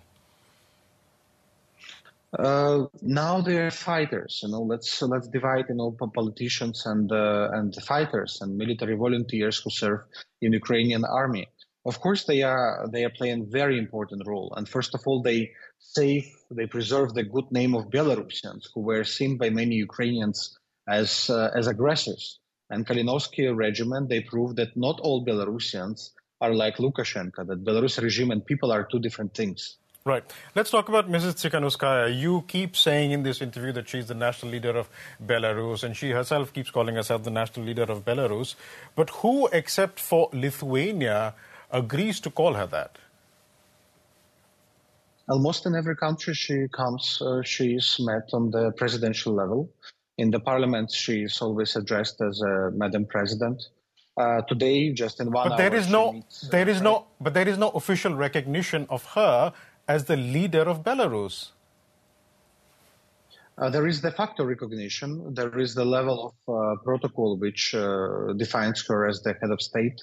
Uh, 2.37 2.85
now 3.01 3.41
they're 3.41 3.69
fighters. 3.69 4.39
You 4.43 4.49
know, 4.49 4.61
let's 4.61 5.01
let's 5.03 5.27
divide 5.27 5.65
you 5.69 5.75
know 5.75 5.91
politicians 5.91 6.85
and 6.85 7.11
uh, 7.11 7.49
and 7.53 7.75
fighters 7.83 8.39
and 8.41 8.57
military 8.57 8.95
volunteers 8.95 9.59
who 9.59 9.69
serve 9.69 10.01
in 10.41 10.51
Ukrainian 10.53 11.05
army. 11.05 11.47
Of 11.85 11.99
course, 11.99 12.23
they 12.25 12.41
are 12.41 12.87
they 12.91 13.03
are 13.03 13.11
playing 13.19 13.51
very 13.51 13.77
important 13.77 14.25
role. 14.25 14.51
And 14.57 14.67
first 14.67 14.95
of 14.95 15.01
all, 15.05 15.21
they 15.21 15.51
save, 15.79 16.25
they 16.49 16.65
preserve 16.65 17.13
the 17.13 17.23
good 17.23 17.51
name 17.51 17.75
of 17.75 17.91
Belarusians 17.91 18.63
who 18.73 18.81
were 18.81 19.03
seen 19.03 19.37
by 19.37 19.49
many 19.49 19.75
Ukrainians 19.75 20.57
as 20.87 21.29
uh, 21.29 21.51
as 21.55 21.67
aggressors. 21.67 22.39
And 22.69 22.87
Kalinowski 22.87 23.55
regiment, 23.55 24.09
they 24.09 24.21
proved 24.21 24.55
that 24.57 24.75
not 24.75 24.99
all 25.01 25.25
Belarusians 25.25 26.11
are 26.41 26.53
like 26.53 26.77
Lukashenko, 26.77 27.45
that 27.47 27.63
Belarus 27.63 28.01
regime 28.01 28.31
and 28.31 28.45
people 28.45 28.71
are 28.71 28.83
two 28.83 28.99
different 28.99 29.33
things. 29.33 29.77
Right. 30.05 30.23
Let's 30.53 30.69
talk 30.69 30.89
about 30.89 31.09
Mrs. 31.09 31.35
Tsikhanouskaya. 31.35 32.19
You 32.19 32.43
keep 32.47 32.75
saying 32.75 33.11
in 33.11 33.23
this 33.23 33.41
interview 33.41 33.71
that 33.71 33.87
she's 33.87 34.07
the 34.07 34.13
national 34.13 34.51
leader 34.51 34.75
of 34.75 34.89
Belarus, 35.25 35.83
and 35.83 35.95
she 35.95 36.09
herself 36.09 36.51
keeps 36.51 36.69
calling 36.69 36.95
herself 36.95 37.23
the 37.23 37.31
national 37.31 37.65
leader 37.65 37.83
of 37.83 38.03
Belarus. 38.03 38.55
But 38.97 39.11
who, 39.21 39.47
except 39.53 40.01
for 40.01 40.29
Lithuania, 40.33 41.35
agrees 41.71 42.19
to 42.19 42.29
call 42.29 42.55
her 42.55 42.65
that? 42.67 42.97
Almost 45.29 45.65
in 45.65 45.73
every 45.73 45.95
country 45.95 46.33
she 46.33 46.67
comes, 46.67 47.21
uh, 47.21 47.41
she 47.41 47.75
is 47.75 47.95
met 48.01 48.27
on 48.33 48.51
the 48.51 48.71
presidential 48.71 49.33
level. 49.33 49.69
In 50.17 50.29
the 50.29 50.39
parliament, 50.39 50.91
she 50.91 51.23
is 51.23 51.41
always 51.41 51.75
addressed 51.75 52.21
as 52.21 52.41
a 52.41 52.71
Madam 52.71 53.05
President. 53.05 53.61
Uh, 54.15 54.41
today, 54.43 54.93
just 54.93 55.19
in 55.19 55.31
one 55.31 55.49
but 55.49 55.57
there 55.57 55.73
is 55.73 55.89
no, 55.89 56.13
meets, 56.13 56.41
there 56.49 56.69
is 56.69 56.81
no, 56.81 57.07
but 57.19 57.33
there 57.33 57.47
is 57.47 57.57
no 57.57 57.69
official 57.69 58.13
recognition 58.13 58.85
of 58.91 59.03
her 59.15 59.51
as 59.87 60.05
the 60.05 60.15
leader 60.15 60.61
of 60.61 60.83
Belarus. 60.83 61.49
Uh, 63.57 63.69
there 63.69 63.87
is 63.87 64.01
de 64.01 64.11
facto 64.11 64.43
recognition. 64.43 65.33
There 65.33 65.57
is 65.59 65.73
the 65.73 65.85
level 65.85 66.35
of 66.47 66.53
uh, 66.53 66.75
protocol 66.83 67.37
which 67.37 67.73
uh, 67.73 68.33
defines 68.33 68.85
her 68.87 69.07
as 69.07 69.21
the 69.21 69.33
head 69.41 69.49
of 69.49 69.61
state. 69.61 69.99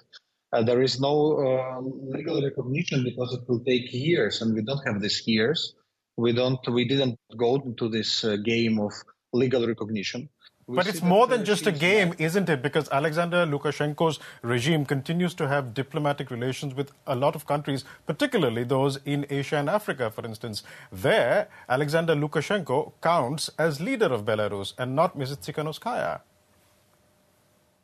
Uh, 0.53 0.63
there 0.63 0.83
is 0.83 1.01
no 1.01 1.39
uh, 1.39 1.81
legal 2.17 2.43
recognition 2.43 3.05
because 3.05 3.33
it 3.35 3.49
will 3.49 3.61
take 3.61 3.93
years, 3.93 4.43
and 4.43 4.55
we 4.55 4.63
don't 4.63 4.85
have 4.87 5.01
these 5.01 5.23
years. 5.27 5.75
We 6.17 6.33
don't. 6.33 6.61
We 6.69 6.85
didn't 6.85 7.17
go 7.37 7.57
into 7.57 7.89
this 7.89 8.25
uh, 8.25 8.37
game 8.37 8.81
of 8.81 8.93
legal 9.33 9.67
recognition. 9.67 10.29
We 10.67 10.77
but 10.77 10.87
it's 10.87 11.03
more 11.03 11.27
than 11.27 11.45
just 11.45 11.67
a 11.67 11.73
game, 11.73 12.15
isn't 12.19 12.49
it? 12.49 12.63
Because 12.63 12.89
Alexander 12.91 13.45
Lukashenko's 13.45 14.21
regime 14.43 14.85
continues 14.85 15.35
to 15.35 15.49
have 15.49 15.75
diplomatic 15.75 16.31
relations 16.31 16.75
with 16.75 16.93
a 17.09 17.17
lot 17.17 17.35
of 17.35 17.45
countries, 17.45 17.85
particularly 18.07 18.63
those 18.63 19.01
in 19.05 19.27
Asia 19.29 19.57
and 19.57 19.69
Africa, 19.69 20.13
for 20.13 20.25
instance. 20.25 20.63
There, 20.93 21.49
Alexander 21.69 22.15
Lukashenko 22.15 22.93
counts 23.03 23.51
as 23.59 23.81
leader 23.81 24.07
of 24.07 24.25
Belarus 24.25 24.75
and 24.79 24.95
not 24.95 25.19
Mrs. 25.19 25.39
Tsikhanouskaya. 25.39 26.21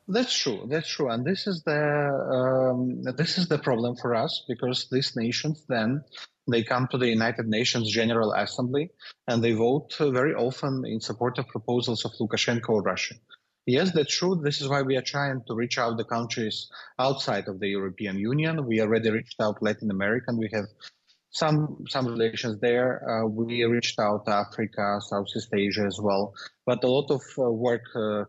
That's 0.06 0.38
true. 0.38 0.66
That's 0.68 0.88
true, 0.88 1.10
and 1.10 1.24
this 1.24 1.48
is 1.48 1.64
the 1.64 1.82
um, 2.36 3.02
this 3.16 3.38
is 3.38 3.48
the 3.48 3.58
problem 3.58 3.96
for 3.96 4.14
us 4.14 4.44
because 4.46 4.88
these 4.88 5.16
nations 5.16 5.64
then 5.68 6.04
they 6.46 6.62
come 6.62 6.88
to 6.90 6.98
the 6.98 7.08
United 7.08 7.46
Nations 7.46 7.90
General 7.90 8.32
Assembly 8.32 8.90
and 9.26 9.42
they 9.42 9.52
vote 9.52 9.94
very 9.98 10.34
often 10.34 10.84
in 10.86 11.00
support 11.00 11.38
of 11.38 11.48
proposals 11.48 12.04
of 12.04 12.12
Lukashenko 12.20 12.68
or 12.68 12.82
Russia. 12.82 13.14
Yes, 13.66 13.90
that's 13.92 14.16
true. 14.16 14.40
This 14.42 14.60
is 14.60 14.68
why 14.68 14.82
we 14.82 14.96
are 14.96 15.02
trying 15.02 15.42
to 15.48 15.54
reach 15.54 15.76
out 15.76 15.96
the 15.96 16.04
countries 16.04 16.70
outside 17.00 17.48
of 17.48 17.58
the 17.58 17.68
European 17.68 18.16
Union. 18.16 18.64
We 18.64 18.80
already 18.80 19.10
reached 19.10 19.40
out 19.40 19.60
Latin 19.60 19.90
America 19.90 20.26
and 20.28 20.38
we 20.38 20.48
have 20.52 20.66
some 21.36 21.84
some 21.88 22.06
relations 22.06 22.60
there. 22.60 22.90
Uh, 23.08 23.26
we 23.26 23.64
reached 23.64 23.98
out 23.98 24.24
to 24.26 24.32
Africa, 24.32 25.00
Southeast 25.00 25.50
Asia 25.52 25.84
as 25.84 26.00
well, 26.00 26.32
but 26.64 26.82
a 26.84 26.88
lot 26.88 27.10
of 27.10 27.22
uh, 27.38 27.50
work 27.50 27.82
uh, 27.94 28.24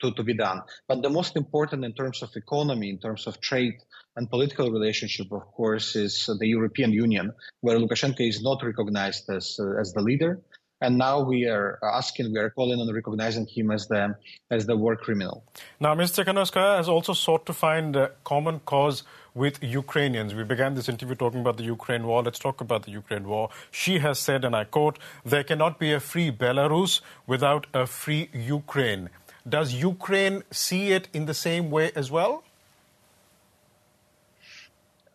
to, 0.00 0.12
to 0.12 0.22
be 0.22 0.34
done. 0.34 0.62
But 0.88 1.02
the 1.02 1.10
most 1.10 1.36
important 1.36 1.84
in 1.84 1.92
terms 1.92 2.22
of 2.22 2.30
economy, 2.34 2.88
in 2.88 2.98
terms 2.98 3.26
of 3.26 3.40
trade 3.40 3.74
and 4.16 4.30
political 4.30 4.70
relationship, 4.70 5.30
of 5.30 5.44
course, 5.52 5.94
is 5.94 6.28
the 6.38 6.46
European 6.46 6.92
Union, 6.92 7.32
where 7.60 7.78
Lukashenko 7.78 8.26
is 8.26 8.42
not 8.42 8.62
recognized 8.62 9.28
as 9.30 9.58
uh, 9.60 9.80
as 9.80 9.92
the 9.92 10.00
leader. 10.00 10.40
And 10.80 10.98
now 10.98 11.22
we 11.22 11.46
are 11.46 11.78
asking, 11.82 12.32
we 12.32 12.38
are 12.38 12.50
calling 12.50 12.78
on 12.78 12.92
recognizing 12.92 13.46
him 13.46 13.70
as 13.70 13.88
the 13.88 14.14
as 14.50 14.66
the 14.66 14.76
war 14.76 14.94
criminal. 14.96 15.44
Now, 15.80 15.94
Mr. 15.94 16.24
Tsikhanouskaya 16.24 16.76
has 16.76 16.88
also 16.88 17.14
sought 17.14 17.46
to 17.46 17.54
find 17.54 17.96
a 17.96 18.10
common 18.24 18.60
cause 18.60 19.02
with 19.34 19.62
Ukrainians. 19.62 20.34
We 20.34 20.44
began 20.44 20.74
this 20.74 20.88
interview 20.88 21.14
talking 21.14 21.40
about 21.40 21.56
the 21.56 21.64
Ukraine 21.64 22.06
war. 22.06 22.22
Let's 22.22 22.38
talk 22.38 22.60
about 22.60 22.84
the 22.84 22.90
Ukraine 22.90 23.26
war. 23.26 23.50
She 23.70 23.98
has 24.00 24.18
said, 24.18 24.44
and 24.44 24.54
I 24.54 24.64
quote, 24.64 24.98
there 25.24 25.44
cannot 25.44 25.78
be 25.78 25.92
a 25.92 26.00
free 26.00 26.30
Belarus 26.30 27.00
without 27.26 27.66
a 27.72 27.86
free 27.86 28.28
Ukraine. 28.32 29.08
Does 29.48 29.74
Ukraine 29.74 30.42
see 30.50 30.92
it 30.92 31.08
in 31.12 31.26
the 31.26 31.34
same 31.34 31.70
way 31.70 31.92
as 31.94 32.10
well? 32.10 32.42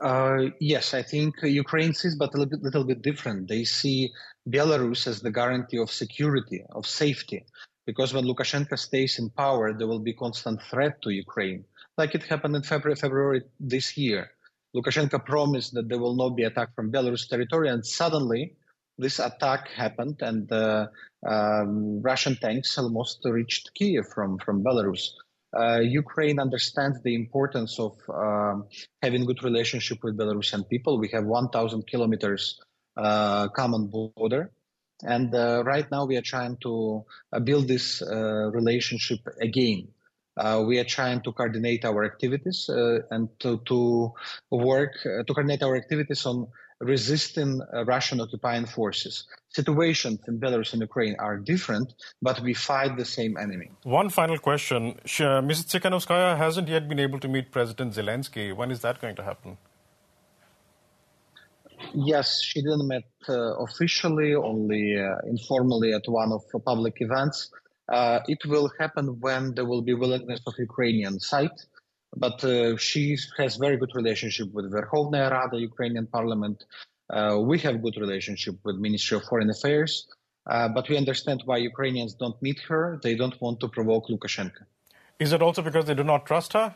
Uh, 0.02 0.50
yes, 0.60 0.94
I 0.94 1.04
think 1.04 1.36
Ukraine 1.44 1.94
sees, 1.94 2.16
but 2.16 2.34
a 2.34 2.38
little 2.38 2.50
bit, 2.50 2.64
little 2.64 2.84
bit 2.84 3.02
different. 3.02 3.48
They 3.48 3.64
see 3.64 4.12
Belarus 4.50 5.06
as 5.06 5.22
the 5.22 5.32
guarantee 5.32 5.78
of 5.78 5.92
security, 5.92 6.64
of 6.72 6.88
safety, 6.88 7.46
because 7.86 8.14
when 8.14 8.26
Lukashenko 8.26 8.78
stays 8.80 9.20
in 9.20 9.30
power, 9.30 9.74
there 9.74 9.88
will 9.88 10.00
be 10.00 10.14
constant 10.14 10.60
threat 10.64 11.02
to 11.04 11.12
Ukraine 11.12 11.66
like 11.98 12.16
it 12.16 12.24
happened 12.24 12.56
in 12.56 12.64
February, 12.64 12.96
February 12.96 13.42
this 13.60 13.98
year. 13.98 14.32
Lukashenko 14.76 15.26
promised 15.26 15.74
that 15.74 15.90
there 15.90 16.00
will 16.00 16.16
not 16.16 16.36
be 16.36 16.44
attack 16.44 16.74
from 16.76 16.92
Belarus 16.92 17.28
territory, 17.28 17.70
and 17.70 17.86
suddenly 17.86 18.56
this 18.98 19.20
attack 19.20 19.68
happened, 19.70 20.18
and 20.22 20.52
uh, 20.52 20.88
um, 21.28 22.02
Russian 22.02 22.36
tanks 22.38 22.78
almost 22.78 23.20
reached 23.26 23.72
Kiev 23.76 24.06
from 24.14 24.38
from 24.40 24.64
Belarus. 24.64 25.04
Uh, 25.54 25.80
Ukraine 25.80 26.40
understands 26.40 27.02
the 27.04 27.14
importance 27.16 27.80
of 27.80 27.98
um, 28.10 28.68
having 29.02 29.26
good 29.26 29.44
relationship 29.44 30.00
with 30.04 30.18
Belarusian 30.18 30.68
people. 30.70 31.00
We 31.00 31.10
have 31.14 31.26
1,000 31.26 31.88
kilometers 31.88 32.60
uh, 32.98 33.48
common 33.50 33.88
border, 33.88 34.52
and 35.04 35.34
uh, 35.34 35.64
right 35.66 35.90
now 35.92 36.06
we 36.06 36.18
are 36.18 36.22
trying 36.22 36.58
to 36.64 37.06
build 37.44 37.68
this 37.68 38.02
relationship 38.02 39.20
again. 39.42 39.90
Uh, 40.38 40.64
we 40.66 40.80
are 40.80 40.86
trying 40.86 41.22
to 41.22 41.32
coordinate 41.34 41.84
our 41.84 42.06
activities 42.06 42.70
uh, 42.70 43.00
and 43.12 43.28
to, 43.40 43.62
to 43.66 44.14
work 44.50 44.94
uh, 45.06 45.24
to 45.24 45.34
coordinate 45.34 45.62
our 45.62 45.76
activities 45.76 46.26
on 46.26 46.48
resisting 46.82 47.62
uh, 47.62 47.86
Russian 47.86 48.20
occupying 48.20 48.66
forces. 48.66 49.26
Situations 49.50 50.20
in 50.28 50.40
Belarus 50.40 50.74
and 50.74 50.82
Ukraine 50.82 51.16
are 51.20 51.38
different, 51.38 51.94
but 52.22 52.40
we 52.40 52.54
fight 52.54 52.98
the 52.98 53.06
same 53.06 53.38
enemy. 53.38 53.70
One 53.84 54.10
final 54.10 54.38
question. 54.38 55.00
Mrs. 55.06 55.66
Tsikhanouskaya 55.70 56.38
hasn't 56.38 56.68
yet 56.68 56.88
been 56.90 57.00
able 57.00 57.20
to 57.20 57.28
meet 57.28 57.52
President 57.52 57.94
Zelensky. 57.94 58.56
When 58.56 58.72
is 58.72 58.82
that 58.82 59.02
going 59.02 59.16
to 59.16 59.24
happen? 59.24 59.58
Yes, 61.94 62.42
she 62.42 62.62
didn't 62.62 62.88
meet 62.88 63.06
uh, 63.28 63.56
officially, 63.58 64.36
only 64.36 64.98
uh, 64.98 65.16
informally 65.28 65.94
at 65.94 66.04
one 66.08 66.32
of 66.32 66.44
the 66.54 66.60
public 66.60 66.96
events. 67.00 67.52
Uh, 67.90 68.20
it 68.28 68.40
will 68.46 68.72
happen 68.80 69.20
when 69.20 69.54
there 69.56 69.66
will 69.66 69.82
be 69.82 69.94
willingness 69.94 70.40
of 70.48 70.54
Ukrainian 70.58 71.20
side. 71.20 71.58
But 72.16 72.44
uh, 72.44 72.78
she 72.78 73.18
has 73.38 73.56
very 73.56 73.78
good 73.78 73.92
relationship 73.96 74.52
with 74.54 74.72
Verkhovna 74.72 75.32
Rada, 75.32 75.58
Ukrainian 75.58 76.08
parliament. 76.08 76.66
Uh, 77.10 77.40
we 77.42 77.60
have 77.60 77.82
good 77.82 77.98
relationship 77.98 78.56
with 78.64 78.76
Ministry 78.78 79.18
of 79.18 79.24
Foreign 79.24 79.50
Affairs. 79.50 80.08
Uh, 80.50 80.68
but 80.68 80.90
we 80.90 80.98
understand 80.98 81.42
why 81.46 81.58
Ukrainians 81.58 82.14
don't 82.16 82.42
meet 82.42 82.60
her. 82.62 83.00
They 83.04 83.16
don't 83.16 83.40
want 83.42 83.60
to 83.60 83.68
provoke 83.68 84.08
Lukashenko. 84.08 84.64
Is 85.20 85.34
it 85.34 85.42
also 85.42 85.62
because 85.62 85.86
they 85.86 85.94
do 85.94 86.04
not 86.04 86.26
trust 86.26 86.54
her? 86.54 86.74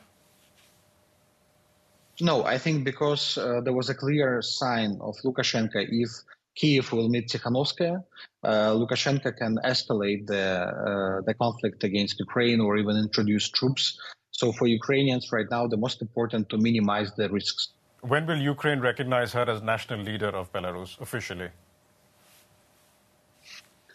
No, 2.21 2.45
I 2.45 2.58
think 2.58 2.86
because 2.86 3.38
uh, 3.38 3.62
there 3.62 3.74
was 3.74 3.89
a 3.89 3.95
clear 3.95 4.41
sign 4.41 5.00
of 5.02 5.17
Lukashenko 5.26 5.86
if 5.89 6.12
Kiev 6.56 6.91
will 6.93 7.10
meet 7.10 7.28
Tikhanovskaya. 7.28 8.04
Uh, 8.43 8.71
Lukashenko 8.71 9.36
can 9.36 9.58
escalate 9.65 10.28
the 10.28 10.45
uh, 10.45 11.21
the 11.26 11.34
conflict 11.34 11.84
against 11.84 12.19
Ukraine 12.19 12.62
or 12.62 12.78
even 12.78 12.95
introduce 12.95 13.50
troops. 13.50 14.00
So 14.39 14.52
for 14.52 14.67
Ukrainians 14.67 15.32
right 15.32 15.50
now, 15.50 15.65
the 15.65 15.78
most 15.78 16.02
important 16.02 16.50
to 16.50 16.58
minimize 16.58 17.10
the 17.13 17.30
risks. 17.30 17.69
When 18.02 18.26
will 18.28 18.41
Ukraine 18.56 18.82
recognize 18.82 19.32
her 19.32 19.45
as 19.54 19.62
national 19.62 20.02
leader 20.10 20.32
of 20.41 20.52
Belarus 20.52 21.00
officially? 21.00 21.50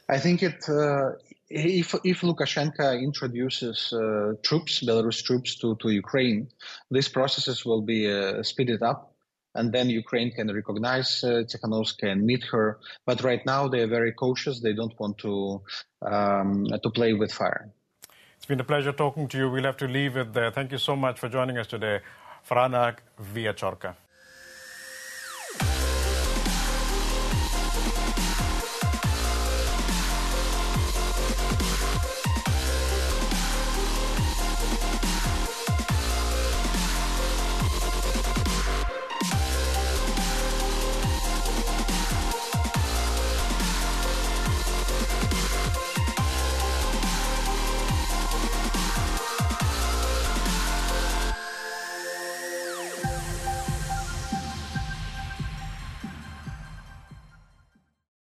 I 0.09 0.19
think 0.19 0.43
it 0.43 0.61
uh, 0.69 1.11
if 1.51 1.95
if 2.13 2.19
Lukashenko 2.29 2.89
introduces 3.09 3.93
uh, 3.93 4.33
troops, 4.43 4.73
Belarus 4.89 5.23
troops 5.23 5.51
to 5.61 5.77
to 5.83 5.89
Ukraine, 6.05 6.49
these 6.91 7.09
processes 7.19 7.59
will 7.69 7.83
be 7.83 8.01
uh, 8.11 8.43
speeded 8.43 8.83
up, 8.83 9.01
and 9.55 9.67
then 9.75 9.87
Ukraine 10.03 10.31
can 10.37 10.47
recognize 10.61 11.11
uh, 11.23 11.29
Tikhanovskaya 11.51 12.13
and 12.13 12.23
meet 12.31 12.45
her. 12.53 12.67
But 13.09 13.23
right 13.29 13.45
now 13.45 13.69
they 13.69 13.81
are 13.85 13.93
very 13.99 14.13
cautious; 14.25 14.57
they 14.67 14.73
don't 14.81 14.97
want 15.03 15.19
to 15.19 15.35
um, 16.13 16.67
to 16.85 16.91
play 16.99 17.13
with 17.13 17.31
fire. 17.41 17.65
It's 18.41 18.47
been 18.47 18.59
a 18.59 18.65
pleasure 18.65 18.93
talking 18.93 19.29
to 19.29 19.37
you. 19.37 19.51
We'll 19.51 19.65
have 19.65 19.77
to 19.77 19.87
leave 19.87 20.17
it 20.17 20.33
there. 20.33 20.51
Thank 20.51 20.73
you 20.73 20.79
so 20.79 20.97
much 20.97 21.21
for 21.21 21.29
joining 21.29 21.59
us 21.59 21.67
today, 21.67 22.01
Franak 22.49 23.01
Viachorka. 23.35 23.95